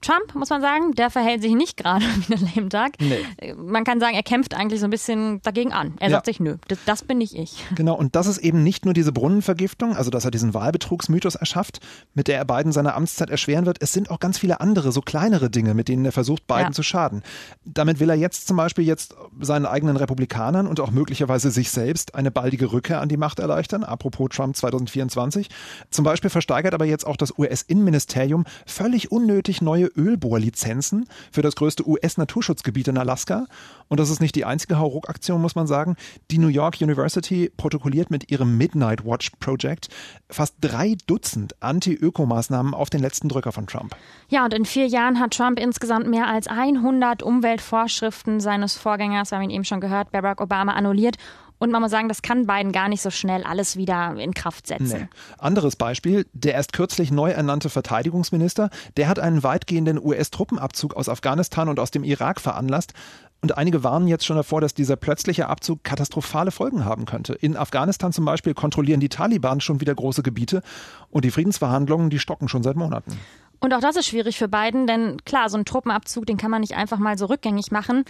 Trump, 0.00 0.34
muss 0.34 0.50
man 0.50 0.60
sagen, 0.60 0.92
der 0.92 1.10
verhält 1.10 1.42
sich 1.42 1.54
nicht 1.54 1.76
gerade 1.76 2.04
wie 2.28 2.34
eine 2.34 2.50
lame 2.54 2.68
duck. 2.68 2.92
Nee. 3.00 3.54
Man 3.54 3.84
kann 3.84 4.00
sagen, 4.00 4.14
er 4.14 4.22
kämpft 4.22 4.54
eigentlich 4.54 4.80
so 4.80 4.86
ein 4.86 4.90
bisschen 4.90 5.40
dagegen 5.42 5.72
an. 5.72 5.94
Er 6.00 6.08
Ja. 6.10 6.16
sagt 6.16 6.26
sich, 6.26 6.40
nö, 6.40 6.56
das, 6.68 6.78
das 6.86 7.02
bin 7.02 7.18
nicht 7.18 7.34
ich. 7.34 7.64
Genau, 7.74 7.94
und 7.96 8.16
das 8.16 8.26
ist 8.26 8.38
eben 8.38 8.62
nicht 8.62 8.84
nur 8.84 8.94
diese 8.94 9.12
Brunnenvergiftung, 9.12 9.94
also 9.96 10.10
dass 10.10 10.24
er 10.24 10.30
diesen 10.30 10.54
Wahlbetrugsmythos 10.54 11.34
erschafft, 11.36 11.80
mit 12.14 12.28
der 12.28 12.38
er 12.38 12.44
Biden 12.44 12.72
seine 12.72 12.94
Amtszeit 12.94 13.30
erschweren 13.30 13.66
wird. 13.66 13.78
Es 13.82 13.92
sind 13.92 14.10
auch 14.10 14.18
ganz 14.20 14.38
viele 14.38 14.60
andere, 14.60 14.90
so 14.92 15.00
kleinere 15.00 15.50
Dinge, 15.50 15.74
mit 15.74 15.88
denen 15.88 16.04
er 16.04 16.12
versucht, 16.12 16.46
Biden 16.46 16.62
Ja. 16.66 16.70
zu 16.72 16.82
schaden. 16.82 17.22
Damit 17.64 18.00
will 18.00 18.10
er 18.10 18.16
jetzt 18.16 18.46
zum 18.48 18.56
Beispiel 18.56 18.84
jetzt 18.84 19.14
seinen 19.40 19.66
eigenen 19.66 19.96
Republikanern 19.96 20.66
und 20.66 20.80
auch 20.80 20.90
möglicherweise 20.90 21.50
sich 21.50 21.70
selbst 21.70 22.14
eine 22.14 22.30
baldige 22.30 22.72
Rückkehr 22.72 23.00
an 23.00 23.08
die 23.08 23.16
Macht 23.16 23.38
erleichtern. 23.38 23.84
Apropos 23.84 24.28
Trump 24.30 24.56
2024. 24.56 25.48
Zum 25.90 26.04
Beispiel 26.04 26.30
versteigert 26.30 26.74
aber 26.74 26.84
jetzt 26.84 27.06
auch 27.06 27.16
das 27.16 27.36
US-Innenministerium 27.38 28.44
völlig 28.66 29.12
unnötig 29.12 29.62
neue 29.62 29.87
Ölbohrlizenzen 29.96 31.06
für 31.32 31.42
das 31.42 31.56
größte 31.56 31.88
US-Naturschutzgebiet 31.88 32.88
in 32.88 32.98
Alaska. 32.98 33.46
Und 33.88 34.00
das 34.00 34.10
ist 34.10 34.20
nicht 34.20 34.34
die 34.34 34.44
einzige 34.44 34.78
Hauruck-Aktion, 34.78 35.40
muss 35.40 35.54
man 35.54 35.66
sagen. 35.66 35.96
Die 36.30 36.38
New 36.38 36.48
York 36.48 36.80
University 36.80 37.50
protokolliert 37.56 38.10
mit 38.10 38.30
ihrem 38.30 38.56
Midnight 38.56 39.04
Watch 39.04 39.30
Project 39.40 39.88
fast 40.30 40.56
drei 40.60 40.96
Dutzend 41.06 41.54
Anti-Öko-Maßnahmen 41.60 42.74
auf 42.74 42.90
den 42.90 43.00
letzten 43.00 43.28
Drücker 43.28 43.52
von 43.52 43.66
Trump. 43.66 43.96
Ja, 44.28 44.44
und 44.44 44.54
in 44.54 44.64
vier 44.64 44.86
Jahren 44.86 45.20
hat 45.20 45.32
Trump 45.32 45.58
insgesamt 45.58 46.08
mehr 46.08 46.26
als 46.26 46.46
100 46.46 47.22
Umweltvorschriften 47.22 48.40
seines 48.40 48.76
Vorgängers, 48.76 49.30
wir 49.30 49.38
haben 49.38 49.44
ihn 49.44 49.50
eben 49.50 49.64
schon 49.64 49.80
gehört, 49.80 50.12
Barack 50.12 50.40
Obama 50.40 50.72
annulliert. 50.72 51.16
Und 51.58 51.70
man 51.72 51.82
muss 51.82 51.90
sagen, 51.90 52.08
das 52.08 52.22
kann 52.22 52.46
Biden 52.46 52.72
gar 52.72 52.88
nicht 52.88 53.02
so 53.02 53.10
schnell 53.10 53.42
alles 53.42 53.76
wieder 53.76 54.14
in 54.16 54.32
Kraft 54.32 54.66
setzen. 54.66 55.00
Nee. 55.00 55.08
Anderes 55.38 55.76
Beispiel, 55.76 56.26
der 56.32 56.54
erst 56.54 56.72
kürzlich 56.72 57.10
neu 57.10 57.30
ernannte 57.30 57.68
Verteidigungsminister, 57.68 58.70
der 58.96 59.08
hat 59.08 59.18
einen 59.18 59.42
weitgehenden 59.42 59.98
US-Truppenabzug 60.02 60.94
aus 60.94 61.08
Afghanistan 61.08 61.68
und 61.68 61.80
aus 61.80 61.90
dem 61.90 62.04
Irak 62.04 62.40
veranlasst. 62.40 62.92
Und 63.40 63.56
einige 63.56 63.84
warnen 63.84 64.08
jetzt 64.08 64.26
schon 64.26 64.36
davor, 64.36 64.60
dass 64.60 64.74
dieser 64.74 64.96
plötzliche 64.96 65.48
Abzug 65.48 65.84
katastrophale 65.84 66.50
Folgen 66.50 66.84
haben 66.84 67.06
könnte. 67.06 67.34
In 67.34 67.56
Afghanistan 67.56 68.12
zum 68.12 68.24
Beispiel 68.24 68.52
kontrollieren 68.52 68.98
die 68.98 69.08
Taliban 69.08 69.60
schon 69.60 69.80
wieder 69.80 69.94
große 69.94 70.22
Gebiete 70.22 70.62
und 71.10 71.24
die 71.24 71.30
Friedensverhandlungen, 71.30 72.10
die 72.10 72.18
stocken 72.18 72.48
schon 72.48 72.64
seit 72.64 72.76
Monaten. 72.76 73.16
Und 73.60 73.74
auch 73.74 73.80
das 73.80 73.96
ist 73.96 74.06
schwierig 74.06 74.38
für 74.38 74.48
Biden, 74.48 74.86
denn 74.86 75.18
klar, 75.24 75.48
so 75.48 75.56
ein 75.56 75.64
Truppenabzug, 75.64 76.26
den 76.26 76.36
kann 76.36 76.50
man 76.50 76.60
nicht 76.60 76.74
einfach 76.74 76.98
mal 76.98 77.16
so 77.16 77.26
rückgängig 77.26 77.70
machen. 77.70 78.04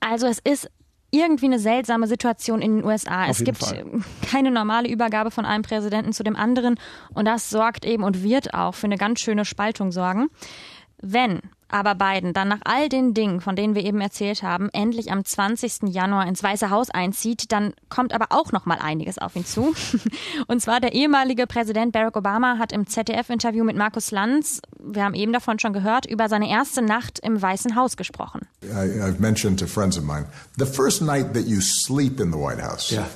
Also 0.00 0.26
es 0.26 0.38
ist 0.38 0.70
irgendwie 1.10 1.46
eine 1.46 1.58
seltsame 1.58 2.06
Situation 2.06 2.60
in 2.60 2.76
den 2.76 2.84
USA. 2.84 3.24
Auf 3.24 3.30
es 3.30 3.44
gibt 3.44 3.58
Fall. 3.58 3.84
keine 4.30 4.50
normale 4.50 4.88
Übergabe 4.88 5.30
von 5.30 5.44
einem 5.44 5.62
Präsidenten 5.62 6.12
zu 6.12 6.22
dem 6.22 6.36
anderen 6.36 6.78
und 7.14 7.24
das 7.24 7.50
sorgt 7.50 7.84
eben 7.84 8.04
und 8.04 8.22
wird 8.22 8.54
auch 8.54 8.74
für 8.74 8.86
eine 8.86 8.98
ganz 8.98 9.20
schöne 9.20 9.44
Spaltung 9.44 9.90
sorgen. 9.90 10.28
Wenn 11.00 11.40
aber 11.70 11.94
Biden 11.94 12.32
dann 12.32 12.48
nach 12.48 12.60
all 12.64 12.88
den 12.88 13.12
Dingen, 13.12 13.42
von 13.42 13.54
denen 13.54 13.74
wir 13.74 13.84
eben 13.84 14.00
erzählt 14.00 14.42
haben, 14.42 14.70
endlich 14.72 15.12
am 15.12 15.22
20. 15.22 15.80
Januar 15.88 16.26
ins 16.26 16.42
Weiße 16.42 16.70
Haus 16.70 16.88
einzieht, 16.88 17.52
dann 17.52 17.74
kommt 17.90 18.14
aber 18.14 18.28
auch 18.30 18.52
noch 18.52 18.64
mal 18.64 18.78
einiges 18.80 19.18
auf 19.18 19.36
ihn 19.36 19.44
zu. 19.44 19.74
Und 20.46 20.62
zwar 20.62 20.80
der 20.80 20.94
ehemalige 20.94 21.46
Präsident 21.46 21.92
Barack 21.92 22.16
Obama 22.16 22.56
hat 22.58 22.72
im 22.72 22.86
ZDF-Interview 22.86 23.64
mit 23.64 23.76
Markus 23.76 24.10
Lanz, 24.10 24.62
wir 24.78 25.04
haben 25.04 25.12
eben 25.14 25.34
davon 25.34 25.58
schon 25.58 25.74
gehört, 25.74 26.06
über 26.06 26.30
seine 26.30 26.48
erste 26.48 26.80
Nacht 26.80 27.18
im 27.18 27.40
Weißen 27.40 27.76
Haus 27.76 27.98
gesprochen. 27.98 28.48
I, 28.64 29.02
I've 29.02 29.20
mentioned 29.20 29.60
to 29.60 29.66
friends 29.66 29.98
of 29.98 30.04
mine, 30.04 30.24
the 30.56 30.64
first 30.64 31.02
night 31.02 31.34
that 31.34 31.44
you 31.44 31.60
sleep 31.60 32.18
in 32.18 32.32
the 32.32 32.38
White 32.38 32.62
House. 32.62 32.90
Yeah. 32.90 33.08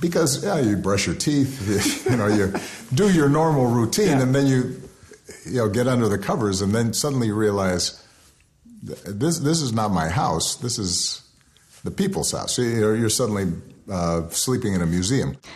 Because 0.00 0.44
yeah, 0.44 0.60
you 0.60 0.76
brush 0.76 1.06
your 1.08 1.16
teeth, 1.16 1.60
you, 1.66 2.10
you 2.12 2.16
know, 2.16 2.28
you 2.28 2.52
do 2.94 3.08
your 3.10 3.28
normal 3.28 3.66
routine, 3.66 4.18
Yeah. 4.18 4.22
and 4.22 4.32
then 4.34 4.46
you, 4.46 4.80
you 5.46 5.58
know, 5.58 5.68
get 5.68 5.86
under 5.86 6.08
the 6.08 6.18
covers, 6.18 6.62
and 6.62 6.74
then 6.74 6.92
suddenly 6.92 7.30
realize 7.30 8.02
this 8.82 9.38
this 9.38 9.60
is 9.60 9.72
not 9.72 9.90
my 9.90 10.08
house. 10.08 10.56
This 10.56 10.78
is 10.78 11.22
the 11.84 11.90
people's 11.90 12.32
house. 12.32 12.58
You're, 12.58 12.96
you're 12.96 13.08
suddenly 13.08 13.52
uh, 13.88 14.28
sleeping 14.30 14.74
in 14.74 14.82
a 14.82 14.86
museum. 14.86 15.36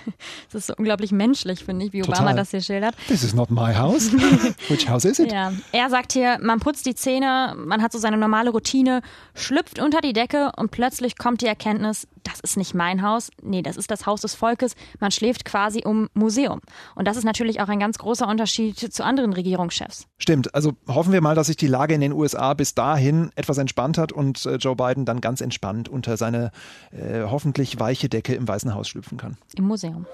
Das 0.52 0.62
ist 0.62 0.66
so 0.66 0.74
unglaublich 0.76 1.12
menschlich, 1.12 1.64
finde 1.64 1.86
ich, 1.86 1.92
wie 1.92 2.02
Obama 2.02 2.18
Total. 2.18 2.36
das 2.36 2.50
hier 2.50 2.60
schildert. 2.60 2.96
This 3.06 3.22
is 3.22 3.34
not 3.34 3.50
my 3.50 3.72
house. 3.72 4.12
Which 4.68 4.88
house 4.88 5.04
is 5.04 5.20
it? 5.20 5.30
Ja, 5.30 5.52
er 5.70 5.90
sagt 5.90 6.12
hier, 6.12 6.38
man 6.40 6.58
putzt 6.58 6.86
die 6.86 6.94
Zähne, 6.96 7.54
man 7.56 7.80
hat 7.82 7.92
so 7.92 7.98
seine 7.98 8.16
normale 8.16 8.50
Routine, 8.50 9.02
schlüpft 9.34 9.78
unter 9.78 10.00
die 10.00 10.12
Decke 10.12 10.50
und 10.56 10.72
plötzlich 10.72 11.18
kommt 11.18 11.42
die 11.42 11.46
Erkenntnis, 11.46 12.08
das 12.30 12.40
ist 12.40 12.56
nicht 12.56 12.74
mein 12.74 13.02
Haus, 13.02 13.30
nee, 13.42 13.62
das 13.62 13.76
ist 13.76 13.90
das 13.90 14.06
Haus 14.06 14.20
des 14.20 14.34
Volkes. 14.34 14.74
Man 14.98 15.10
schläft 15.10 15.44
quasi 15.44 15.82
um 15.84 16.08
Museum. 16.14 16.60
Und 16.94 17.06
das 17.06 17.16
ist 17.16 17.24
natürlich 17.24 17.60
auch 17.60 17.68
ein 17.68 17.80
ganz 17.80 17.98
großer 17.98 18.26
Unterschied 18.26 18.78
zu 18.78 19.04
anderen 19.04 19.32
Regierungschefs. 19.32 20.06
Stimmt. 20.18 20.54
Also 20.54 20.72
hoffen 20.88 21.12
wir 21.12 21.20
mal, 21.20 21.34
dass 21.34 21.48
sich 21.48 21.56
die 21.56 21.66
Lage 21.66 21.94
in 21.94 22.00
den 22.00 22.12
USA 22.12 22.54
bis 22.54 22.74
dahin 22.74 23.30
etwas 23.34 23.58
entspannt 23.58 23.98
hat 23.98 24.12
und 24.12 24.44
äh, 24.46 24.56
Joe 24.56 24.76
Biden 24.76 25.04
dann 25.04 25.20
ganz 25.20 25.40
entspannt 25.40 25.88
unter 25.88 26.16
seine 26.16 26.50
äh, 26.92 27.22
hoffentlich 27.24 27.78
weiche 27.78 28.08
Decke 28.08 28.34
im 28.34 28.46
Weißen 28.46 28.74
Haus 28.74 28.88
schlüpfen 28.88 29.18
kann. 29.18 29.36
Im 29.56 29.64
Museum. 29.64 30.06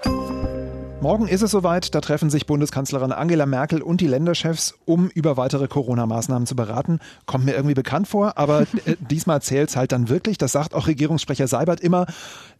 Morgen 0.99 1.27
ist 1.27 1.43
es 1.43 1.51
soweit, 1.51 1.93
da 1.93 2.01
treffen 2.01 2.31
sich 2.31 2.47
Bundeskanzlerin 2.47 3.11
Angela 3.11 3.45
Merkel 3.45 3.83
und 3.83 4.01
die 4.01 4.07
Länderchefs, 4.07 4.73
um 4.85 5.09
über 5.09 5.37
weitere 5.37 5.67
Corona-Maßnahmen 5.67 6.47
zu 6.47 6.55
beraten. 6.55 6.99
Kommt 7.27 7.45
mir 7.45 7.53
irgendwie 7.53 7.75
bekannt 7.75 8.07
vor, 8.07 8.37
aber 8.37 8.61
äh, 8.61 8.95
diesmal 8.99 9.41
zählt's 9.41 9.75
halt 9.75 9.91
dann 9.91 10.09
wirklich. 10.09 10.39
Das 10.39 10.53
sagt 10.53 10.73
auch 10.73 10.87
Regierungssprecher 10.87 11.47
Seibert 11.47 11.81
immer. 11.81 12.07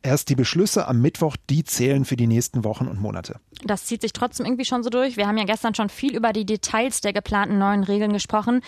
Erst 0.04 0.30
die 0.30 0.36
Beschlüsse 0.36 0.88
am 0.88 1.02
Mittwoch, 1.02 1.36
die 1.50 1.64
zählen 1.64 2.06
für 2.06 2.16
die 2.16 2.28
nächsten 2.28 2.64
Wochen 2.64 2.88
und 2.88 3.02
Monate. 3.02 3.40
Das 3.66 3.86
zieht 3.86 4.02
sich 4.02 4.14
trotzdem 4.14 4.46
irgendwie 4.46 4.66
schon 4.66 4.84
so 4.84 4.92
durch. 4.92 5.18
Wir 5.18 5.28
haben 5.28 5.38
ja 5.38 5.46
gestern 5.46 5.74
schon 5.74 5.90
viel 5.90 6.16
über 6.16 6.32
die 6.32 6.46
Details 6.46 7.02
der 7.02 7.14
geplanten 7.14 7.58
neuen 7.58 7.84
Regeln 7.84 8.14
gesprochen. 8.14 8.62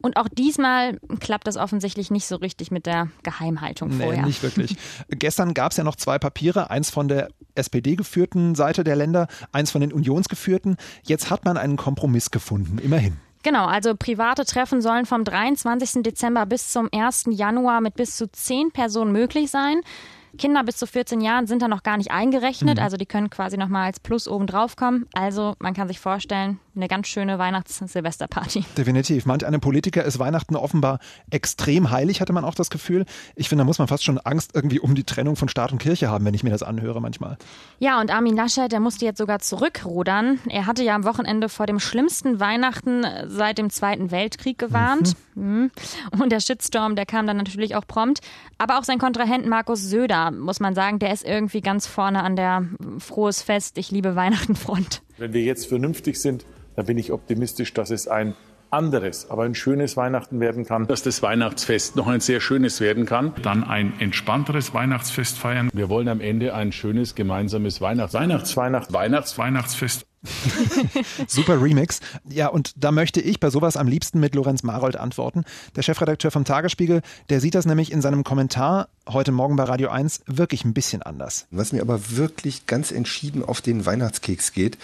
Und 0.00 0.16
auch 0.16 0.28
diesmal 0.28 1.00
klappt 1.18 1.48
das 1.48 1.56
offensichtlich 1.56 2.12
nicht 2.12 2.26
so 2.28 2.36
richtig 2.36 2.70
mit 2.70 2.86
der 2.86 3.08
Geheimhaltung 3.24 3.88
Nee, 3.96 4.04
vorher. 4.04 4.24
nicht 4.24 4.44
wirklich. 4.44 4.76
Gestern 5.08 5.54
gab 5.54 5.72
es 5.72 5.76
ja 5.76 5.82
noch 5.82 5.96
zwei 5.96 6.20
Papiere, 6.20 6.70
eins 6.70 6.88
von 6.90 7.08
der 7.08 7.30
SPD-geführten 7.58 8.54
Seite 8.54 8.84
der 8.84 8.96
Länder, 8.96 9.28
eins 9.52 9.70
von 9.70 9.80
den 9.80 9.92
Unionsgeführten. 9.92 10.76
Jetzt 11.04 11.30
hat 11.30 11.44
man 11.44 11.56
einen 11.56 11.76
Kompromiss 11.76 12.30
gefunden, 12.30 12.78
immerhin. 12.78 13.18
Genau, 13.42 13.66
also 13.66 13.94
private 13.96 14.44
Treffen 14.44 14.82
sollen 14.82 15.06
vom 15.06 15.24
23. 15.24 16.02
Dezember 16.02 16.44
bis 16.46 16.72
zum 16.72 16.88
1. 16.92 17.26
Januar 17.30 17.80
mit 17.80 17.94
bis 17.94 18.16
zu 18.16 18.30
zehn 18.30 18.70
Personen 18.72 19.12
möglich 19.12 19.50
sein. 19.50 19.80
Kinder 20.36 20.62
bis 20.62 20.76
zu 20.76 20.86
14 20.86 21.20
Jahren 21.20 21.46
sind 21.46 21.62
da 21.62 21.68
noch 21.68 21.82
gar 21.82 21.96
nicht 21.96 22.10
eingerechnet, 22.10 22.78
also 22.78 22.96
die 22.96 23.06
können 23.06 23.30
quasi 23.30 23.56
noch 23.56 23.68
mal 23.68 23.86
als 23.86 24.00
Plus 24.00 24.28
oben 24.28 24.46
drauf 24.46 24.76
kommen. 24.76 25.06
Also 25.14 25.54
man 25.58 25.74
kann 25.74 25.88
sich 25.88 26.00
vorstellen, 26.00 26.60
eine 26.78 26.88
ganz 26.88 27.08
schöne 27.08 27.38
Weihnachts-Silvesterparty. 27.38 28.64
Definitiv. 28.76 29.26
Manch 29.26 29.44
einem 29.44 29.60
Politiker 29.60 30.04
ist 30.04 30.18
Weihnachten 30.18 30.56
offenbar 30.56 30.98
extrem 31.30 31.90
heilig, 31.90 32.20
hatte 32.20 32.32
man 32.32 32.44
auch 32.44 32.54
das 32.54 32.70
Gefühl. 32.70 33.04
Ich 33.36 33.48
finde, 33.48 33.62
da 33.62 33.66
muss 33.66 33.78
man 33.78 33.88
fast 33.88 34.04
schon 34.04 34.18
Angst 34.18 34.52
irgendwie 34.54 34.80
um 34.80 34.94
die 34.94 35.04
Trennung 35.04 35.36
von 35.36 35.48
Staat 35.48 35.72
und 35.72 35.78
Kirche 35.78 36.08
haben, 36.08 36.24
wenn 36.24 36.34
ich 36.34 36.44
mir 36.44 36.50
das 36.50 36.62
anhöre 36.62 37.00
manchmal. 37.00 37.36
Ja, 37.78 38.00
und 38.00 38.10
Armin 38.10 38.36
Laschet, 38.36 38.70
der 38.70 38.80
musste 38.80 39.04
jetzt 39.04 39.18
sogar 39.18 39.40
zurückrudern. 39.40 40.38
Er 40.48 40.66
hatte 40.66 40.82
ja 40.82 40.94
am 40.94 41.04
Wochenende 41.04 41.48
vor 41.48 41.66
dem 41.66 41.80
schlimmsten 41.80 42.40
Weihnachten 42.40 43.04
seit 43.26 43.58
dem 43.58 43.70
Zweiten 43.70 44.10
Weltkrieg 44.10 44.58
gewarnt. 44.58 45.14
Mhm. 45.34 45.70
Und 46.18 46.32
der 46.32 46.40
Shitstorm, 46.40 46.96
der 46.96 47.06
kam 47.06 47.26
dann 47.26 47.36
natürlich 47.36 47.74
auch 47.76 47.86
prompt. 47.86 48.20
Aber 48.58 48.78
auch 48.78 48.84
sein 48.84 48.98
Kontrahent 48.98 49.46
Markus 49.46 49.82
Söder, 49.82 50.30
muss 50.30 50.60
man 50.60 50.74
sagen, 50.74 50.98
der 50.98 51.12
ist 51.12 51.24
irgendwie 51.24 51.60
ganz 51.60 51.86
vorne 51.86 52.22
an 52.22 52.36
der 52.36 52.66
Frohes 52.98 53.42
Fest, 53.42 53.78
ich 53.78 53.90
liebe 53.90 54.16
Weihnachten 54.16 54.56
Front. 54.56 55.02
Wenn 55.16 55.32
wir 55.32 55.42
jetzt 55.42 55.66
vernünftig 55.66 56.20
sind, 56.20 56.44
dann 56.78 56.86
bin 56.86 56.96
ich 56.96 57.10
optimistisch, 57.10 57.74
dass 57.74 57.90
es 57.90 58.06
ein 58.06 58.36
anderes, 58.70 59.28
aber 59.30 59.42
ein 59.42 59.56
schönes 59.56 59.96
Weihnachten 59.96 60.38
werden 60.38 60.64
kann. 60.64 60.86
dass 60.86 61.02
das 61.02 61.22
Weihnachtsfest 61.22 61.96
noch 61.96 62.06
ein 62.06 62.20
sehr 62.20 62.40
schönes 62.40 62.80
werden 62.80 63.04
kann. 63.04 63.34
Dann 63.42 63.64
ein 63.64 63.98
entspannteres 63.98 64.74
Weihnachtsfest 64.74 65.38
feiern. 65.38 65.70
Wir 65.72 65.88
wollen 65.88 66.06
am 66.06 66.20
Ende 66.20 66.54
ein 66.54 66.70
schönes 66.70 67.16
gemeinsames 67.16 67.80
Weihnachts 67.80 68.14
Weihnachtsweihnacht 68.14 68.92
Weihnachts 68.92 69.36
Weihnachtsfest. 69.38 70.06
Super 71.26 71.60
Remix. 71.60 71.98
Ja, 72.28 72.46
und 72.46 72.72
da 72.76 72.92
möchte 72.92 73.20
ich 73.20 73.40
bei 73.40 73.50
sowas 73.50 73.76
am 73.76 73.88
liebsten 73.88 74.20
mit 74.20 74.36
Lorenz 74.36 74.62
Marold 74.62 74.96
antworten. 74.96 75.44
Der 75.74 75.82
Chefredakteur 75.82 76.30
vom 76.30 76.44
Tagesspiegel, 76.44 77.02
der 77.28 77.40
sieht 77.40 77.56
das 77.56 77.66
nämlich 77.66 77.90
in 77.90 78.02
seinem 78.02 78.22
Kommentar 78.22 78.88
heute 79.08 79.32
Morgen 79.32 79.56
bei 79.56 79.64
Radio 79.64 79.88
1 79.88 80.22
wirklich 80.26 80.64
ein 80.64 80.74
bisschen 80.74 81.02
anders. 81.02 81.48
Was 81.50 81.72
mir 81.72 81.82
aber 81.82 81.98
wirklich 82.10 82.66
ganz 82.66 82.92
entschieden 82.92 83.44
auf 83.44 83.62
den 83.62 83.84
Weihnachtskeks 83.84 84.52
geht, 84.52 84.78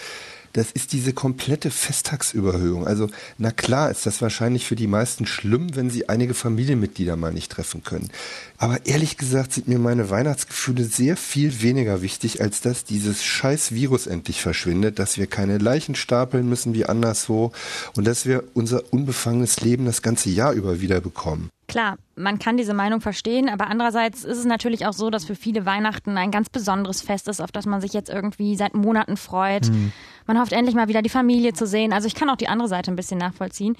das 0.55 0.71
ist 0.71 0.93
diese 0.93 1.11
komplette 1.11 1.69
Festtagsüberhöhung. 1.69 2.87
Also, 2.87 3.09
na 3.37 3.51
klar 3.51 3.91
ist 3.91 4.05
das 4.05 4.21
wahrscheinlich 4.21 4.65
für 4.65 4.77
die 4.77 4.87
meisten 4.87 5.25
schlimm, 5.25 5.75
wenn 5.75 5.89
sie 5.89 6.07
einige 6.07 6.33
Familienmitglieder 6.33 7.17
mal 7.17 7.33
nicht 7.33 7.51
treffen 7.51 7.83
können. 7.83 8.09
Aber 8.57 8.85
ehrlich 8.85 9.17
gesagt 9.17 9.51
sind 9.51 9.67
mir 9.67 9.79
meine 9.79 10.09
Weihnachtsgefühle 10.09 10.85
sehr 10.85 11.17
viel 11.17 11.61
weniger 11.61 12.01
wichtig, 12.01 12.41
als 12.41 12.61
dass 12.61 12.85
dieses 12.85 13.23
scheiß 13.23 13.73
Virus 13.73 14.07
endlich 14.07 14.41
verschwindet, 14.41 14.97
dass 14.97 15.17
wir 15.17 15.27
keine 15.27 15.57
Leichen 15.57 15.95
stapeln 15.95 16.47
müssen 16.47 16.73
wie 16.73 16.85
anderswo 16.85 17.51
und 17.97 18.07
dass 18.07 18.25
wir 18.25 18.45
unser 18.53 18.81
unbefangenes 18.93 19.59
Leben 19.59 19.85
das 19.85 20.01
ganze 20.01 20.29
Jahr 20.29 20.53
über 20.53 20.79
wieder 20.79 21.01
bekommen. 21.01 21.49
Klar, 21.67 21.97
man 22.15 22.37
kann 22.39 22.57
diese 22.57 22.73
Meinung 22.73 23.01
verstehen, 23.01 23.49
aber 23.49 23.67
andererseits 23.67 24.23
ist 24.23 24.37
es 24.37 24.45
natürlich 24.45 24.85
auch 24.85 24.93
so, 24.93 25.09
dass 25.09 25.25
für 25.25 25.35
viele 25.35 25.65
Weihnachten 25.65 26.15
ein 26.15 26.29
ganz 26.31 26.49
besonderes 26.49 27.01
Fest 27.01 27.27
ist, 27.27 27.41
auf 27.41 27.51
das 27.51 27.65
man 27.65 27.81
sich 27.81 27.91
jetzt 27.91 28.09
irgendwie 28.09 28.55
seit 28.55 28.75
Monaten 28.75 29.17
freut. 29.17 29.69
Man 30.27 30.39
hofft 30.39 30.53
endlich 30.53 30.75
mal 30.75 30.87
wieder 30.87 31.01
die 31.01 31.09
Familie 31.09 31.53
zu 31.53 31.67
sehen. 31.67 31.93
Also 31.93 32.07
ich 32.07 32.15
kann 32.15 32.29
auch 32.29 32.35
die 32.35 32.47
andere 32.47 32.67
Seite 32.67 32.91
ein 32.91 32.95
bisschen 32.95 33.17
nachvollziehen. 33.17 33.75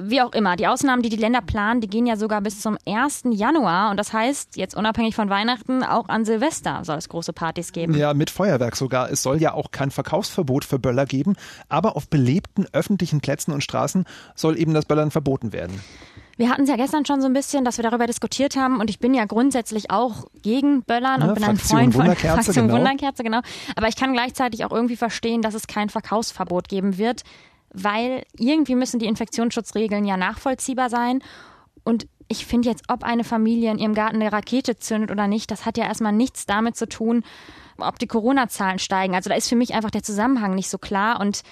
Wie 0.00 0.22
auch 0.22 0.32
immer, 0.32 0.56
die 0.56 0.66
Ausnahmen, 0.66 1.02
die 1.02 1.10
die 1.10 1.16
Länder 1.16 1.42
planen, 1.42 1.82
die 1.82 1.86
gehen 1.86 2.06
ja 2.06 2.16
sogar 2.16 2.40
bis 2.40 2.60
zum 2.60 2.78
1. 2.86 3.24
Januar. 3.30 3.90
Und 3.90 3.98
das 3.98 4.14
heißt, 4.14 4.56
jetzt 4.56 4.74
unabhängig 4.74 5.14
von 5.14 5.28
Weihnachten, 5.28 5.82
auch 5.82 6.08
an 6.08 6.24
Silvester 6.24 6.80
soll 6.84 6.96
es 6.96 7.10
große 7.10 7.34
Partys 7.34 7.72
geben. 7.72 7.94
Ja, 7.94 8.14
mit 8.14 8.30
Feuerwerk 8.30 8.74
sogar. 8.74 9.10
Es 9.10 9.22
soll 9.22 9.36
ja 9.36 9.52
auch 9.52 9.70
kein 9.70 9.90
Verkaufsverbot 9.90 10.64
für 10.64 10.78
Böller 10.78 11.04
geben, 11.04 11.34
aber 11.68 11.94
auf 11.94 12.08
belebten 12.08 12.66
öffentlichen 12.72 13.20
Plätzen 13.20 13.52
und 13.52 13.62
Straßen 13.62 14.06
soll 14.34 14.58
eben 14.58 14.72
das 14.72 14.86
Böllern 14.86 15.10
verboten 15.10 15.52
werden. 15.52 15.78
Wir 16.42 16.50
hatten 16.50 16.62
es 16.62 16.68
ja 16.68 16.74
gestern 16.74 17.06
schon 17.06 17.20
so 17.20 17.28
ein 17.28 17.32
bisschen, 17.34 17.64
dass 17.64 17.78
wir 17.78 17.84
darüber 17.84 18.08
diskutiert 18.08 18.56
haben 18.56 18.80
und 18.80 18.90
ich 18.90 18.98
bin 18.98 19.14
ja 19.14 19.26
grundsätzlich 19.26 19.92
auch 19.92 20.24
gegen 20.42 20.82
Böllern 20.82 21.20
Ja, 21.20 21.28
und 21.28 21.34
bin 21.34 21.44
ein 21.44 21.56
Fraktion 21.56 21.78
Freund 21.78 21.92
von 21.94 22.02
Wunderkerze, 22.02 22.42
Fraktion 22.42 22.66
genau. 22.66 22.78
Wunderkerze, 22.78 23.22
genau. 23.22 23.40
Aber 23.76 23.86
ich 23.86 23.94
kann 23.94 24.12
gleichzeitig 24.12 24.64
auch 24.64 24.72
irgendwie 24.72 24.96
verstehen, 24.96 25.40
dass 25.40 25.54
es 25.54 25.68
kein 25.68 25.88
Verkaufsverbot 25.88 26.68
geben 26.68 26.98
wird, 26.98 27.22
weil 27.72 28.24
irgendwie 28.36 28.74
müssen 28.74 28.98
die 28.98 29.06
Infektionsschutzregeln 29.06 30.04
ja 30.04 30.16
nachvollziehbar 30.16 30.90
sein 30.90 31.22
und 31.84 32.08
ich 32.26 32.44
finde 32.44 32.70
jetzt, 32.70 32.86
ob 32.88 33.04
eine 33.04 33.22
Familie 33.22 33.70
in 33.70 33.78
ihrem 33.78 33.94
Garten 33.94 34.16
eine 34.16 34.32
Rakete 34.32 34.80
zündet 34.80 35.12
oder 35.12 35.28
nicht, 35.28 35.48
das 35.52 35.64
hat 35.64 35.78
ja 35.78 35.84
erstmal 35.84 36.12
nichts 36.12 36.44
damit 36.44 36.74
zu 36.74 36.88
tun, 36.88 37.22
ob 37.78 38.00
die 38.00 38.08
Corona-Zahlen 38.08 38.80
steigen. 38.80 39.14
Also 39.14 39.30
da 39.30 39.36
ist 39.36 39.48
für 39.48 39.54
mich 39.54 39.74
einfach 39.74 39.92
der 39.92 40.02
Zusammenhang 40.02 40.56
nicht 40.56 40.70
so 40.70 40.78
klar 40.78 41.20
und 41.20 41.42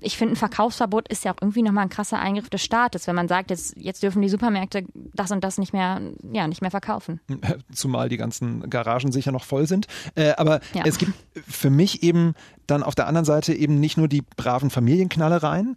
ich 0.00 0.16
finde, 0.18 0.34
ein 0.34 0.36
Verkaufsverbot 0.36 1.08
ist 1.08 1.24
ja 1.24 1.32
auch 1.32 1.36
irgendwie 1.40 1.62
nochmal 1.62 1.84
ein 1.84 1.88
krasser 1.88 2.18
Eingriff 2.18 2.50
des 2.50 2.62
Staates, 2.62 3.06
wenn 3.06 3.14
man 3.16 3.28
sagt, 3.28 3.50
jetzt, 3.50 3.74
jetzt 3.76 4.02
dürfen 4.02 4.20
die 4.22 4.28
Supermärkte 4.28 4.84
das 5.14 5.30
und 5.30 5.42
das 5.42 5.58
nicht 5.58 5.72
mehr, 5.72 6.00
ja, 6.32 6.46
nicht 6.48 6.60
mehr 6.62 6.70
verkaufen. 6.70 7.20
Zumal 7.72 8.08
die 8.08 8.16
ganzen 8.18 8.68
Garagen 8.68 9.10
sicher 9.12 9.32
noch 9.32 9.44
voll 9.44 9.66
sind. 9.66 9.86
Äh, 10.14 10.32
aber 10.36 10.60
Ja. 10.74 10.82
es 10.84 10.98
gibt 10.98 11.12
für 11.48 11.70
mich 11.70 12.02
eben 12.02 12.34
dann 12.66 12.82
auf 12.82 12.94
der 12.94 13.06
anderen 13.06 13.24
Seite 13.24 13.52
eben 13.54 13.78
nicht 13.80 13.96
nur 13.96 14.08
die 14.08 14.22
braven 14.36 14.70
Familienknallereien. 14.70 15.76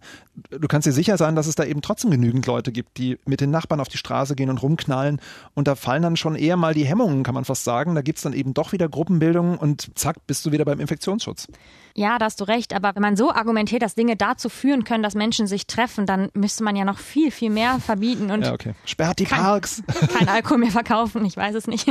Du 0.50 0.68
kannst 0.68 0.86
dir 0.86 0.92
sicher 0.92 1.16
sein, 1.16 1.36
dass 1.36 1.46
es 1.46 1.54
da 1.54 1.64
eben 1.64 1.82
trotzdem 1.82 2.10
genügend 2.10 2.46
Leute 2.46 2.72
gibt, 2.72 2.98
die 2.98 3.18
mit 3.26 3.40
den 3.40 3.50
Nachbarn 3.50 3.80
auf 3.80 3.88
die 3.88 3.98
Straße 3.98 4.34
gehen 4.34 4.50
und 4.50 4.62
rumknallen. 4.62 5.20
Und 5.54 5.68
da 5.68 5.74
fallen 5.74 6.02
dann 6.02 6.16
schon 6.16 6.34
eher 6.34 6.56
mal 6.56 6.74
die 6.74 6.84
Hemmungen, 6.86 7.22
kann 7.22 7.34
man 7.34 7.44
fast 7.44 7.64
sagen. 7.64 7.94
Da 7.94 8.02
gibt's 8.02 8.22
dann 8.22 8.32
eben 8.32 8.54
doch 8.54 8.72
wieder 8.72 8.88
Gruppenbildungen 8.88 9.56
und 9.58 9.90
zack, 9.98 10.26
bist 10.26 10.44
du 10.46 10.52
wieder 10.52 10.64
beim 10.64 10.80
Infektionsschutz. 10.80 11.46
Ja, 11.94 12.18
da 12.18 12.26
hast 12.26 12.40
du 12.40 12.44
recht, 12.44 12.72
aber 12.72 12.94
wenn 12.94 13.02
man 13.02 13.16
so 13.16 13.32
argumentiert, 13.32 13.82
dass 13.82 13.96
Dinge 13.96 14.16
dazu 14.16 14.48
führen 14.48 14.84
können, 14.84 15.02
dass 15.02 15.14
Menschen 15.14 15.46
sich 15.48 15.66
treffen, 15.66 16.06
dann 16.06 16.28
müsste 16.34 16.62
man 16.62 16.76
ja 16.76 16.84
noch 16.84 16.98
viel, 16.98 17.30
viel 17.32 17.50
mehr 17.50 17.80
verbieten 17.80 18.30
und 18.30 18.42
Ja, 18.42 18.52
okay. 18.52 18.74
Sperrt 18.84 19.18
die 19.18 19.24
Kein- 19.24 19.40
Parks. 19.40 19.82
kein 20.16 20.28
Alkohol 20.28 20.58
mehr 20.58 20.70
verkaufen, 20.70 21.24
ich 21.24 21.36
weiß 21.36 21.54
es 21.56 21.66
nicht. 21.66 21.86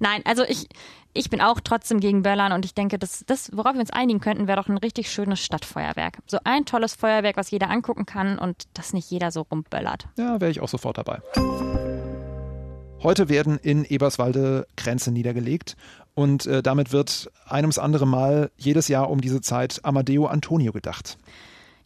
Nein, 0.00 0.22
also 0.24 0.42
ich, 0.42 0.66
ich 1.14 1.30
bin 1.30 1.40
auch 1.40 1.60
trotzdem 1.60 2.00
gegen 2.00 2.22
Böllern 2.22 2.52
und 2.52 2.64
ich 2.64 2.74
denke, 2.74 2.98
das, 2.98 3.24
das 3.26 3.50
worauf 3.56 3.74
wir 3.74 3.80
uns 3.80 3.90
einigen 3.90 4.20
könnten, 4.20 4.48
wäre 4.48 4.60
doch 4.60 4.68
ein 4.68 4.76
richtig 4.76 5.10
schönes 5.10 5.40
Stadtfeuerwerk. 5.40 6.18
So 6.26 6.38
ein 6.44 6.64
tolles 6.64 6.94
Feuerwerk, 6.94 7.36
was 7.36 7.50
jeder 7.50 7.70
angucken 7.70 8.04
kann 8.04 8.38
und 8.38 8.64
das 8.74 8.92
nicht 8.92 9.10
jeder 9.10 9.30
so 9.30 9.42
rumböllert. 9.42 10.08
Ja, 10.18 10.40
wäre 10.40 10.50
ich 10.50 10.60
auch 10.60 10.68
sofort 10.68 10.98
dabei. 10.98 11.20
Heute 13.02 13.28
werden 13.28 13.58
in 13.58 13.84
Eberswalde 13.84 14.66
Grenze 14.76 15.12
niedergelegt 15.12 15.76
und 16.14 16.46
äh, 16.46 16.62
damit 16.62 16.92
wird 16.92 17.30
ein 17.46 17.64
ums 17.64 17.78
andere 17.78 18.06
Mal 18.06 18.50
jedes 18.56 18.88
Jahr 18.88 19.10
um 19.10 19.20
diese 19.20 19.40
Zeit 19.40 19.80
Amadeo 19.84 20.26
Antonio 20.26 20.72
gedacht. 20.72 21.18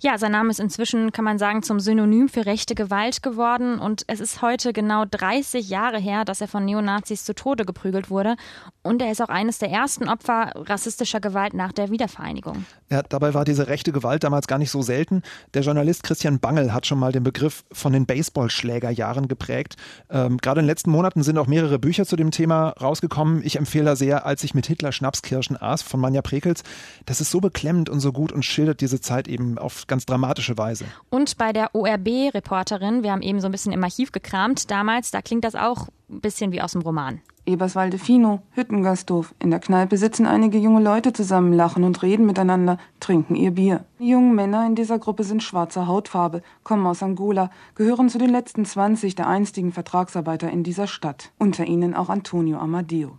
Ja, 0.01 0.17
sein 0.17 0.31
Name 0.31 0.51
ist 0.51 0.61
inzwischen, 0.61 1.11
kann 1.11 1.25
man 1.25 1.39
sagen, 1.39 1.65
zum 1.65 1.81
Synonym 1.81 2.29
für 2.29 2.47
rechte 2.47 2.77
Gewalt 2.77 3.21
geworden. 3.21 3.81
Und 3.81 4.05
es 4.07 4.21
ist 4.21 4.43
heute 4.43 4.73
genau 4.73 5.05
30 5.05 5.69
Jahre 5.69 5.99
her, 5.99 6.25
dass 6.25 6.41
er 6.41 6.47
von 6.47 6.65
Neonazis 6.65 7.25
zu 7.25 7.35
Tode 7.35 7.65
geprügelt 7.65 8.09
wurde. 8.09 8.37
Und 8.85 9.03
er 9.03 9.11
ist 9.11 9.21
auch 9.21 9.29
eines 9.29 9.59
der 9.59 9.71
ersten 9.71 10.09
Opfer 10.09 10.53
rassistischer 10.55 11.19
Gewalt 11.19 11.53
nach 11.53 11.73
der 11.73 11.91
Wiedervereinigung. 11.91 12.65
Ja, 12.91 13.03
dabei 13.03 13.35
war 13.35 13.45
diese 13.45 13.67
rechte 13.67 13.91
Gewalt 13.91 14.23
damals 14.23 14.47
gar 14.47 14.59
nicht 14.59 14.71
so 14.71 14.83
selten. 14.83 15.23
Der 15.55 15.63
Journalist 15.63 16.05
Christian 16.05 16.39
Bangel 16.39 16.73
hat 16.73 16.87
schon 16.87 17.01
mal 17.01 17.11
den 17.11 17.25
Begriff 17.25 17.65
von 17.73 17.93
den 17.93 18.07
Baseballschlägerjahren 18.07 19.27
geprägt. 19.27 19.75
Ähm, 20.11 20.39
gerade 20.39 20.61
in 20.61 20.67
den 20.67 20.71
letzten 20.71 20.93
Monaten 20.93 21.25
sind 21.25 21.39
auch 21.39 21.49
mehrere 21.49 21.81
Bücher 21.81 22.07
zu 22.07 22.15
dem 22.15 22.31
Thema 22.31 22.69
rausgekommen. 22.81 23.43
Ich 23.45 23.57
empfehle 23.57 23.87
da 23.87 23.97
sehr, 23.97 24.25
als 24.25 24.45
ich 24.45 24.55
mit 24.55 24.67
Hitler 24.67 24.93
Schnapskirschen 24.93 25.61
aß 25.61 25.83
von 25.83 25.99
Manja 25.99 26.23
Prekels. 26.23 26.63
Das 27.05 27.21
ist 27.21 27.33
so 27.33 27.41
beklemmend 27.41 27.91
und 27.91 27.99
so 27.99 28.13
gut 28.13 28.31
und 28.31 28.45
schildert 28.45 28.81
diese 28.81 29.01
Zeit 29.01 29.27
eben 29.27 29.59
auf 29.59 29.88
ganz 29.89 30.07
dramatische 30.07 30.57
Weise. 30.57 30.85
Und 31.11 31.37
bei 31.39 31.53
der 31.53 31.75
ORB-Reporterin, 31.75 33.03
wir 33.03 33.13
haben 33.13 33.23
eben 33.23 33.41
so 33.41 33.49
ein 33.49 33.53
bisschen 33.53 33.73
im 33.73 33.83
Archiv 33.83 34.13
gekramt 34.13 34.71
damals, 34.71 35.11
da 35.11 35.23
klingt 35.23 35.45
das 35.45 35.55
auch 35.55 35.89
ein 36.11 36.21
bisschen 36.21 36.53
wie 36.53 36.63
aus 36.63 36.73
dem 36.73 36.83
Roman. 36.83 37.21
Eberswalde 37.49 37.99
Fino, 37.99 38.43
Hüttengasthof. 38.53 39.35
In 39.39 39.49
der 39.49 39.59
Kneipe 39.59 39.97
sitzen 39.97 40.27
einige 40.27 40.59
junge 40.59 40.83
Leute 40.83 41.15
zusammen, 41.15 41.55
lachen 41.55 41.83
und 41.83 42.03
reden 42.03 42.27
miteinander, 42.27 42.77
trinken 43.01 43.35
ihr 43.35 43.53
Bier. 43.53 43.87
Die 43.99 44.11
jungen 44.11 44.35
Männer 44.35 44.67
in 44.67 44.75
dieser 44.75 44.99
Gruppe 44.99 45.25
sind 45.25 45.43
schwarzer 45.43 45.87
Hautfarbe, 45.87 46.43
kommen 46.63 46.87
aus 46.87 47.03
Angola, 47.03 47.51
gehören 47.75 48.11
zu 48.11 48.19
den 48.19 48.29
letzten 48.29 48.67
20 48.67 49.15
der 49.15 49.29
einstigen 49.29 49.73
Vertragsarbeiter 49.73 50.51
in 50.51 50.63
dieser 50.63 50.87
Stadt. 50.87 51.31
Unter 51.39 51.65
ihnen 51.65 51.95
auch 51.95 52.11
Antonio 52.11 52.59
Amadeo. 52.59 53.17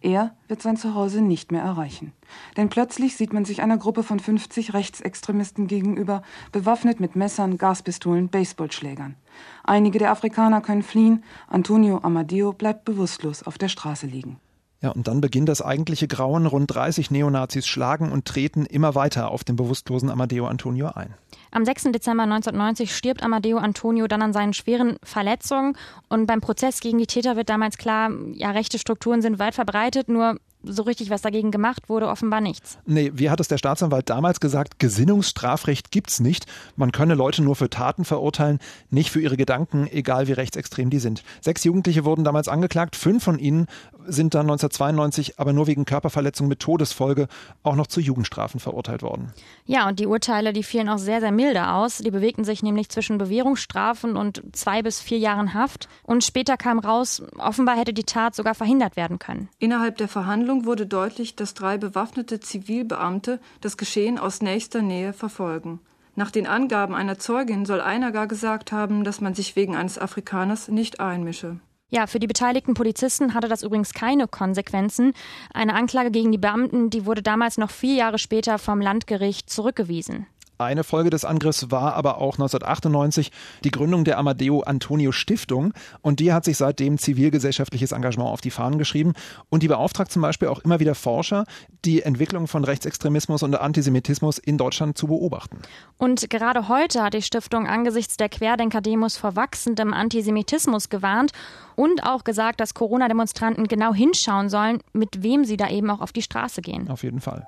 Er 0.00 0.36
wird 0.46 0.62
sein 0.62 0.76
Zuhause 0.76 1.20
nicht 1.20 1.52
mehr 1.52 1.62
erreichen. 1.62 2.12
Denn 2.56 2.68
plötzlich 2.68 3.16
sieht 3.16 3.32
man 3.32 3.44
sich 3.44 3.62
einer 3.62 3.78
Gruppe 3.78 4.02
von 4.02 4.20
50 4.20 4.74
Rechtsextremisten 4.74 5.66
gegenüber, 5.66 6.22
bewaffnet 6.52 7.00
mit 7.00 7.16
Messern, 7.16 7.58
Gaspistolen, 7.58 8.28
Baseballschlägern. 8.28 9.16
Einige 9.64 9.98
der 9.98 10.10
Afrikaner 10.10 10.60
können 10.60 10.82
fliehen, 10.82 11.24
Antonio 11.48 12.00
Amadeo 12.02 12.52
bleibt 12.52 12.84
bewusstlos 12.84 13.42
auf 13.42 13.58
der 13.58 13.68
Straße 13.68 14.06
liegen. 14.06 14.38
Ja, 14.82 14.90
und 14.90 15.08
dann 15.08 15.20
beginnt 15.20 15.48
das 15.48 15.62
eigentliche 15.62 16.06
Grauen. 16.06 16.46
Rund 16.46 16.72
30 16.72 17.10
Neonazis 17.10 17.66
schlagen 17.66 18.12
und 18.12 18.26
treten 18.26 18.66
immer 18.66 18.94
weiter 18.94 19.30
auf 19.30 19.42
den 19.42 19.56
bewusstlosen 19.56 20.10
Amadeo 20.10 20.46
Antonio 20.46 20.88
ein. 20.88 21.14
Am 21.50 21.64
6. 21.64 21.84
Dezember 21.92 22.24
1990 22.24 22.94
stirbt 22.94 23.22
Amadeo 23.22 23.58
Antonio 23.58 24.06
dann 24.06 24.22
an 24.22 24.32
seinen 24.32 24.52
schweren 24.52 24.96
Verletzungen. 25.02 25.76
Und 26.08 26.26
beim 26.26 26.40
Prozess 26.40 26.80
gegen 26.80 26.98
die 26.98 27.06
Täter 27.06 27.36
wird 27.36 27.48
damals 27.48 27.78
klar, 27.78 28.10
ja, 28.32 28.50
rechte 28.50 28.78
Strukturen 28.78 29.22
sind 29.22 29.38
weit 29.38 29.54
verbreitet, 29.54 30.08
nur 30.08 30.38
so 30.66 30.82
richtig 30.82 31.10
was 31.10 31.22
dagegen 31.22 31.50
gemacht 31.50 31.88
wurde, 31.88 32.08
offenbar 32.08 32.40
nichts. 32.40 32.78
Nee, 32.86 33.12
wie 33.14 33.30
hat 33.30 33.40
es 33.40 33.48
der 33.48 33.58
Staatsanwalt 33.58 34.08
damals 34.10 34.40
gesagt? 34.40 34.78
Gesinnungsstrafrecht 34.78 35.90
gibt's 35.90 36.20
nicht. 36.20 36.46
Man 36.76 36.92
könne 36.92 37.14
Leute 37.14 37.42
nur 37.42 37.56
für 37.56 37.70
Taten 37.70 38.04
verurteilen, 38.04 38.58
nicht 38.90 39.10
für 39.10 39.20
ihre 39.20 39.36
Gedanken, 39.36 39.88
egal 39.90 40.28
wie 40.28 40.32
rechtsextrem 40.32 40.90
die 40.90 40.98
sind. 40.98 41.22
Sechs 41.40 41.64
Jugendliche 41.64 42.04
wurden 42.04 42.24
damals 42.24 42.48
angeklagt. 42.48 42.96
Fünf 42.96 43.24
von 43.24 43.38
ihnen 43.38 43.66
sind 44.06 44.34
dann 44.34 44.42
1992 44.42 45.38
aber 45.38 45.52
nur 45.52 45.66
wegen 45.66 45.84
Körperverletzung 45.84 46.48
mit 46.48 46.60
Todesfolge 46.60 47.28
auch 47.62 47.74
noch 47.74 47.86
zu 47.86 48.00
Jugendstrafen 48.00 48.60
verurteilt 48.60 49.02
worden. 49.02 49.32
Ja, 49.64 49.88
und 49.88 49.98
die 49.98 50.06
Urteile, 50.06 50.52
die 50.52 50.62
fielen 50.62 50.88
auch 50.88 50.98
sehr, 50.98 51.20
sehr 51.20 51.32
milde 51.32 51.68
aus. 51.68 51.98
Die 51.98 52.10
bewegten 52.10 52.44
sich 52.44 52.62
nämlich 52.62 52.88
zwischen 52.88 53.18
Bewährungsstrafen 53.18 54.16
und 54.16 54.42
zwei 54.52 54.82
bis 54.82 55.00
vier 55.00 55.18
Jahren 55.18 55.54
Haft. 55.54 55.88
Und 56.02 56.24
später 56.24 56.56
kam 56.56 56.78
raus, 56.78 57.22
offenbar 57.38 57.76
hätte 57.76 57.92
die 57.92 58.04
Tat 58.04 58.34
sogar 58.34 58.54
verhindert 58.54 58.96
werden 58.96 59.18
können. 59.18 59.48
Innerhalb 59.58 59.96
der 59.98 60.08
Verhandlung 60.08 60.55
wurde 60.64 60.86
deutlich, 60.86 61.36
dass 61.36 61.54
drei 61.54 61.76
bewaffnete 61.76 62.40
Zivilbeamte 62.40 63.40
das 63.60 63.76
Geschehen 63.76 64.18
aus 64.18 64.40
nächster 64.40 64.80
Nähe 64.80 65.12
verfolgen. 65.12 65.80
Nach 66.14 66.30
den 66.30 66.46
Angaben 66.46 66.94
einer 66.94 67.18
Zeugin 67.18 67.66
soll 67.66 67.82
einer 67.82 68.10
gar 68.10 68.26
gesagt 68.26 68.72
haben, 68.72 69.04
dass 69.04 69.20
man 69.20 69.34
sich 69.34 69.54
wegen 69.54 69.76
eines 69.76 69.98
Afrikaners 69.98 70.68
nicht 70.68 70.98
einmische. 70.98 71.60
Ja, 71.88 72.06
für 72.06 72.18
die 72.18 72.26
beteiligten 72.26 72.74
Polizisten 72.74 73.34
hatte 73.34 73.48
das 73.48 73.62
übrigens 73.62 73.92
keine 73.92 74.26
Konsequenzen. 74.26 75.12
Eine 75.52 75.74
Anklage 75.74 76.10
gegen 76.10 76.32
die 76.32 76.38
Beamten, 76.38 76.90
die 76.90 77.06
wurde 77.06 77.22
damals 77.22 77.58
noch 77.58 77.70
vier 77.70 77.94
Jahre 77.94 78.18
später 78.18 78.58
vom 78.58 78.80
Landgericht 78.80 79.50
zurückgewiesen. 79.50 80.26
Eine 80.58 80.84
Folge 80.84 81.10
des 81.10 81.24
Angriffs 81.24 81.70
war 81.70 81.94
aber 81.94 82.18
auch 82.18 82.34
1998 82.34 83.30
die 83.64 83.70
Gründung 83.70 84.04
der 84.04 84.18
Amadeo 84.18 84.60
Antonio 84.60 85.12
Stiftung 85.12 85.74
und 86.00 86.20
die 86.20 86.32
hat 86.32 86.44
sich 86.44 86.56
seitdem 86.56 86.98
zivilgesellschaftliches 86.98 87.92
Engagement 87.92 88.30
auf 88.30 88.40
die 88.40 88.50
Fahnen 88.50 88.78
geschrieben 88.78 89.12
und 89.50 89.62
die 89.62 89.68
beauftragt 89.68 90.10
zum 90.10 90.22
Beispiel 90.22 90.48
auch 90.48 90.60
immer 90.60 90.80
wieder 90.80 90.94
Forscher, 90.94 91.44
die 91.84 92.02
Entwicklung 92.02 92.46
von 92.46 92.64
Rechtsextremismus 92.64 93.42
und 93.42 93.54
Antisemitismus 93.54 94.38
in 94.38 94.56
Deutschland 94.56 94.96
zu 94.96 95.08
beobachten. 95.08 95.58
Und 95.98 96.30
gerade 96.30 96.68
heute 96.68 97.02
hat 97.02 97.14
die 97.14 97.22
Stiftung 97.22 97.66
angesichts 97.66 98.16
der 98.16 98.28
Querdenker-Demos 98.28 99.16
vor 99.16 99.36
wachsendem 99.36 99.92
Antisemitismus 99.92 100.88
gewarnt 100.88 101.32
und 101.74 102.02
auch 102.04 102.24
gesagt, 102.24 102.60
dass 102.60 102.74
Corona-Demonstranten 102.74 103.68
genau 103.68 103.92
hinschauen 103.92 104.48
sollen, 104.48 104.80
mit 104.92 105.22
wem 105.22 105.44
sie 105.44 105.56
da 105.56 105.68
eben 105.68 105.90
auch 105.90 106.00
auf 106.00 106.12
die 106.12 106.22
Straße 106.22 106.62
gehen. 106.62 106.88
Auf 106.88 107.02
jeden 107.02 107.20
Fall. 107.20 107.46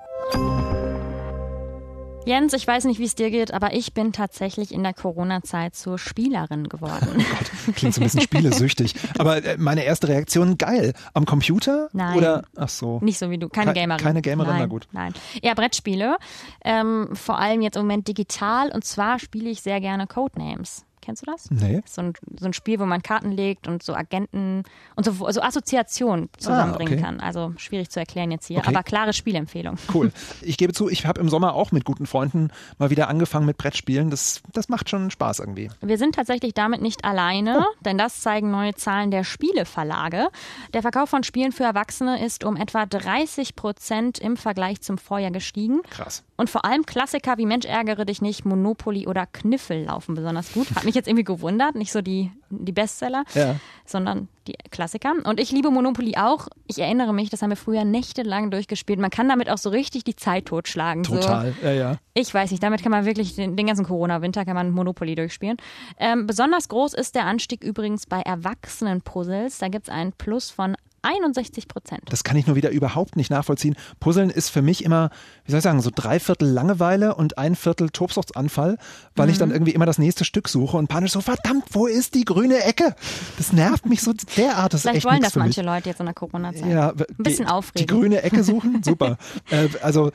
Jens, 2.29 2.53
ich 2.53 2.67
weiß 2.67 2.83
nicht, 2.83 2.99
wie 2.99 3.05
es 3.05 3.15
dir 3.15 3.31
geht, 3.31 3.55
aber 3.55 3.73
ich 3.73 3.95
bin 3.95 4.13
tatsächlich 4.13 4.71
in 4.71 4.83
der 4.83 4.93
Corona-Zeit 4.93 5.75
zur 5.75 5.97
Spielerin 5.97 6.69
geworden. 6.69 7.07
Oh 7.17 7.23
Gott, 7.23 7.75
klingt 7.75 7.95
so 7.95 8.01
ein 8.01 8.03
bisschen 8.03 8.21
spielesüchtig. 8.21 8.93
Aber 9.17 9.43
äh, 9.43 9.57
meine 9.57 9.83
erste 9.83 10.09
Reaktion, 10.09 10.59
geil. 10.59 10.93
Am 11.15 11.25
Computer? 11.25 11.89
Nein. 11.91 12.15
Oder, 12.15 12.43
ach 12.55 12.69
so. 12.69 12.99
Nicht 13.01 13.17
so 13.17 13.31
wie 13.31 13.39
du, 13.39 13.49
keine 13.49 13.73
Ke 13.73 13.79
Gamerin. 13.79 14.03
Keine 14.03 14.21
Gamerin, 14.21 14.51
nein, 14.51 14.59
na 14.61 14.65
gut. 14.67 14.87
Nein, 14.91 15.13
eher 15.41 15.55
Brettspiele. 15.55 16.17
Ähm, 16.63 17.09
vor 17.13 17.39
allem 17.39 17.63
jetzt 17.63 17.77
im 17.77 17.81
Moment 17.81 18.07
digital. 18.07 18.71
Und 18.71 18.85
zwar 18.85 19.17
spiele 19.17 19.49
ich 19.49 19.63
sehr 19.63 19.81
gerne 19.81 20.05
Codenames. 20.05 20.85
Kennst 21.01 21.21
du 21.25 21.31
das? 21.31 21.49
Nee. 21.51 21.81
So 21.85 22.01
ein, 22.01 22.13
so 22.39 22.45
ein 22.45 22.53
Spiel, 22.53 22.79
wo 22.79 22.85
man 22.85 23.01
Karten 23.01 23.31
legt 23.31 23.67
und 23.67 23.81
so 23.83 23.93
Agenten 23.93 24.63
und 24.95 25.03
so 25.05 25.25
also 25.25 25.41
Assoziationen 25.41 26.29
zusammenbringen 26.37 26.93
Ah, 26.93 26.95
okay. 26.97 27.03
kann. 27.03 27.19
Also 27.19 27.53
schwierig 27.57 27.89
zu 27.89 27.99
erklären 27.99 28.31
jetzt 28.31 28.47
hier, 28.47 28.59
Okay. 28.59 28.69
aber 28.69 28.83
klare 28.83 29.13
Spielempfehlung. 29.13 29.77
Cool. 29.93 30.11
Ich 30.41 30.57
gebe 30.57 30.73
zu, 30.73 30.89
ich 30.89 31.05
habe 31.05 31.19
im 31.21 31.29
Sommer 31.29 31.53
auch 31.53 31.71
mit 31.71 31.85
guten 31.85 32.05
Freunden 32.05 32.49
mal 32.77 32.89
wieder 32.89 33.07
angefangen 33.07 33.45
mit 33.45 33.57
Brettspielen. 33.57 34.09
Das, 34.09 34.41
das 34.53 34.67
macht 34.69 34.89
schon 34.89 35.11
Spaß 35.11 35.39
irgendwie. 35.39 35.69
Wir 35.81 35.97
sind 35.97 36.15
tatsächlich 36.15 36.53
damit 36.53 36.81
nicht 36.81 37.03
alleine, 37.05 37.65
denn 37.81 37.97
das 37.97 38.21
zeigen 38.21 38.51
neue 38.51 38.73
Zahlen 38.75 39.11
der 39.11 39.23
Spieleverlage. 39.23 40.27
Der 40.73 40.81
Verkauf 40.81 41.09
von 41.09 41.23
Spielen 41.23 41.51
für 41.51 41.63
Erwachsene 41.63 42.23
ist 42.25 42.43
um 42.43 42.55
etwa 42.55 42.85
30 42.85 43.55
Prozent 43.55 44.19
im 44.19 44.37
Vergleich 44.37 44.81
zum 44.81 44.97
Vorjahr 44.97 45.31
gestiegen. 45.31 45.81
Krass. 45.89 46.23
Und 46.39 46.49
vor 46.49 46.63
allem 46.63 46.85
Klassiker 46.85 47.37
wie 47.37 47.45
Mensch 47.45 47.65
ärgere 47.65 48.05
dich 48.05 48.21
nicht, 48.21 48.45
Monopoly 48.45 49.07
oder 49.07 49.25
Kniffel 49.25 49.83
laufen 49.83 50.15
besonders 50.15 50.53
gut. 50.53 50.73
Hat 50.73 50.85
mich 50.85 50.95
jetzt 50.95 51.09
irgendwie 51.09 51.25
gewundert, 51.25 51.75
nicht 51.75 51.91
so 51.91 52.01
die, 52.01 52.31
die 52.49 52.71
Bestseller, 52.71 53.25
Ja. 53.33 53.57
sondern 53.85 54.29
die 54.47 54.53
Klassiker. 54.71 55.15
Und 55.25 55.37
ich 55.37 55.51
liebe 55.51 55.69
Monopoly 55.69 56.15
auch. 56.15 56.47
Ich 56.65 56.79
erinnere 56.79 57.13
mich, 57.13 57.29
das 57.29 57.41
haben 57.41 57.49
wir 57.49 57.57
früher 57.57 57.83
nächtelang 57.83 58.51
durchgespielt. 58.51 58.99
Man 58.99 59.09
kann 59.09 59.27
damit 59.27 59.49
auch 59.49 59.57
so 59.57 59.69
richtig 59.69 60.05
die 60.05 60.15
Zeit 60.15 60.45
totschlagen. 60.45 61.03
Total. 61.03 61.53
Ja, 61.61 61.71
ja. 61.71 61.91
So. 61.93 61.99
Ich 62.13 62.33
weiß 62.33 62.51
nicht, 62.51 62.63
damit 62.63 62.83
kann 62.83 62.91
man 62.91 63.03
wirklich 63.03 63.35
den, 63.35 63.57
den 63.57 63.67
ganzen 63.67 63.83
Corona-Winter 63.85 64.45
kann 64.45 64.55
man 64.55 64.71
Monopoly 64.71 65.15
durchspielen. 65.15 65.57
Ähm, 65.99 66.25
besonders 66.25 66.69
groß 66.69 66.93
ist 66.93 67.15
der 67.15 67.25
Anstieg 67.25 67.63
übrigens 67.65 68.05
bei 68.05 68.21
Erwachsenen-Puzzles. 68.21 69.57
Da 69.59 69.67
gibt 69.67 69.89
es 69.89 69.93
einen 69.93 70.13
Plus 70.13 70.51
von 70.51 70.77
61 71.01 71.67
Prozent. 71.67 72.01
Das 72.09 72.23
kann 72.23 72.37
ich 72.37 72.47
nur 72.47 72.55
wieder 72.55 72.69
überhaupt 72.71 73.15
nicht 73.15 73.29
nachvollziehen. 73.29 73.75
Puzzeln 73.99 74.29
ist 74.29 74.49
für 74.49 74.61
mich 74.61 74.83
immer, 74.83 75.09
wie 75.45 75.51
soll 75.51 75.59
ich 75.59 75.63
sagen, 75.63 75.81
so 75.81 75.91
drei 75.93 76.19
Viertel 76.19 76.47
Langeweile 76.49 77.15
und 77.15 77.37
ein 77.37 77.55
Viertel 77.55 77.89
Tobsuchtsanfall, 77.89 78.77
weil 79.15 79.29
ich 79.29 79.35
Mhm. 79.35 79.39
dann 79.39 79.51
irgendwie 79.51 79.71
immer 79.71 79.85
das 79.85 79.97
nächste 79.97 80.25
Stück 80.25 80.47
suche 80.49 80.77
und 80.77 80.87
panisch 80.87 81.11
so, 81.11 81.21
verdammt, 81.21 81.65
wo 81.71 81.87
ist 81.87 82.15
die 82.15 82.25
grüne 82.25 82.63
Ecke? 82.63 82.95
Das 83.37 83.53
nervt 83.53 83.85
mich 83.85 84.01
so 84.01 84.13
derart. 84.37 84.73
Das 84.73 84.81
Vielleicht 84.81 84.97
echt 84.97 85.05
wollen 85.05 85.21
das 85.21 85.35
manche 85.35 85.61
Leute 85.61 85.89
jetzt 85.89 85.99
in 85.99 86.05
der 86.05 86.15
Corona-Zeit. 86.15 86.65
Ja, 86.69 86.89
Ein 86.89 87.05
bisschen 87.17 87.45
die, 87.45 87.51
aufregen. 87.51 87.87
Die 87.87 87.93
grüne 87.93 88.21
Ecke 88.21 88.43
suchen, 88.43 88.81
super. 88.83 89.17
äh, 89.49 89.67
also 89.81 90.11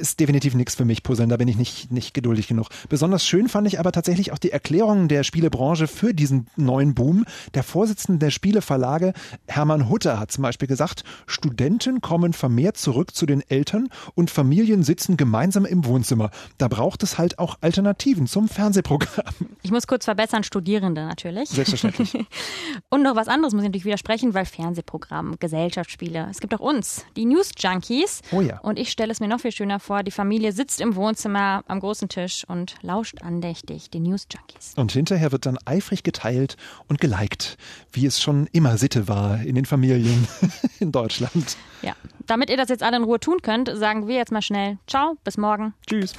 ist 0.00 0.20
definitiv 0.20 0.54
nichts 0.54 0.74
für 0.74 0.84
mich, 0.84 1.02
Puzzeln. 1.02 1.28
Da 1.28 1.36
bin 1.36 1.48
ich 1.48 1.56
nicht, 1.56 1.90
nicht 1.90 2.14
geduldig 2.14 2.48
genug. 2.48 2.68
Besonders 2.88 3.24
schön 3.24 3.48
fand 3.48 3.66
ich 3.66 3.78
aber 3.80 3.92
tatsächlich 3.92 4.32
auch 4.32 4.38
die 4.38 4.50
Erklärungen 4.50 5.08
der 5.08 5.22
Spielebranche 5.22 5.86
für 5.86 6.14
diesen 6.14 6.48
neuen 6.56 6.94
Boom. 6.94 7.24
Der 7.54 7.62
Vorsitzende 7.62 8.18
der 8.18 8.30
Spieleverlage, 8.30 9.12
Hermann 9.46 9.88
Hutter, 9.88 10.18
hat 10.18 10.30
zum 10.30 10.42
Beispiel 10.42 10.68
gesagt, 10.68 11.04
Studenten 11.26 12.00
kommen 12.00 12.32
vermehrt 12.32 12.76
zurück 12.76 13.14
zu 13.14 13.26
den 13.26 13.42
Eltern 13.48 13.88
und 14.14 14.30
Familien 14.30 14.82
sitzen 14.82 15.16
gemeinsam 15.16 15.64
im 15.64 15.84
Wohnzimmer. 15.84 16.30
Da 16.58 16.68
braucht 16.68 17.02
es 17.02 17.18
halt 17.18 17.38
auch 17.38 17.58
Alternativen 17.60 18.26
zum 18.26 18.48
Fernsehprogramm. 18.48 19.34
Ich 19.62 19.70
muss 19.70 19.86
kurz 19.86 20.04
verbessern, 20.04 20.44
Studierende 20.44 21.06
natürlich. 21.06 21.48
Selbstverständlich. 21.48 22.14
und 22.90 23.02
noch 23.02 23.16
was 23.16 23.28
anderes 23.28 23.54
muss 23.54 23.62
ich 23.62 23.68
natürlich 23.68 23.84
widersprechen, 23.84 24.34
weil 24.34 24.44
Fernsehprogramm, 24.44 25.36
Gesellschaftsspiele, 25.38 26.28
es 26.30 26.40
gibt 26.40 26.54
auch 26.54 26.60
uns, 26.60 27.04
die 27.16 27.24
News 27.24 27.52
Junkies. 27.58 28.22
Oh 28.32 28.40
ja. 28.40 28.58
Und 28.60 28.78
ich 28.78 28.90
stelle 28.90 29.12
es 29.12 29.20
mir 29.20 29.28
noch 29.28 29.40
viel 29.40 29.52
schöner 29.52 29.80
vor, 29.84 30.02
die 30.02 30.10
Familie 30.10 30.52
sitzt 30.52 30.80
im 30.80 30.96
Wohnzimmer 30.96 31.62
am 31.68 31.78
großen 31.78 32.08
Tisch 32.08 32.44
und 32.48 32.74
lauscht 32.82 33.22
andächtig 33.22 33.90
die 33.90 34.00
News 34.00 34.26
Junkies. 34.32 34.72
Und 34.76 34.92
hinterher 34.92 35.30
wird 35.30 35.46
dann 35.46 35.58
eifrig 35.64 36.02
geteilt 36.02 36.56
und 36.88 37.00
geliked, 37.00 37.56
wie 37.92 38.06
es 38.06 38.20
schon 38.20 38.48
immer 38.52 38.78
Sitte 38.78 39.06
war 39.06 39.42
in 39.42 39.54
den 39.54 39.66
Familien 39.66 40.26
in 40.80 40.90
Deutschland. 40.90 41.56
Ja, 41.82 41.94
damit 42.26 42.50
ihr 42.50 42.56
das 42.56 42.70
jetzt 42.70 42.82
alle 42.82 42.96
in 42.96 43.04
Ruhe 43.04 43.20
tun 43.20 43.42
könnt, 43.42 43.70
sagen 43.76 44.08
wir 44.08 44.16
jetzt 44.16 44.32
mal 44.32 44.42
schnell 44.42 44.78
Ciao, 44.86 45.16
bis 45.22 45.36
morgen. 45.36 45.74
Tschüss. 45.86 46.14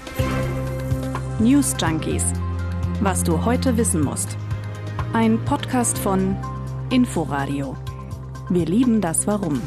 News 1.39 1.75
Junkies. 1.79 2.23
Was 3.01 3.23
du 3.23 3.43
heute 3.43 3.75
wissen 3.75 4.01
musst. 4.01 4.37
Ein 5.13 5.43
Podcast 5.43 5.97
von 5.97 6.37
Inforadio. 6.91 7.75
Wir 8.49 8.65
lieben 8.65 9.01
das 9.01 9.27
Warum. 9.27 9.61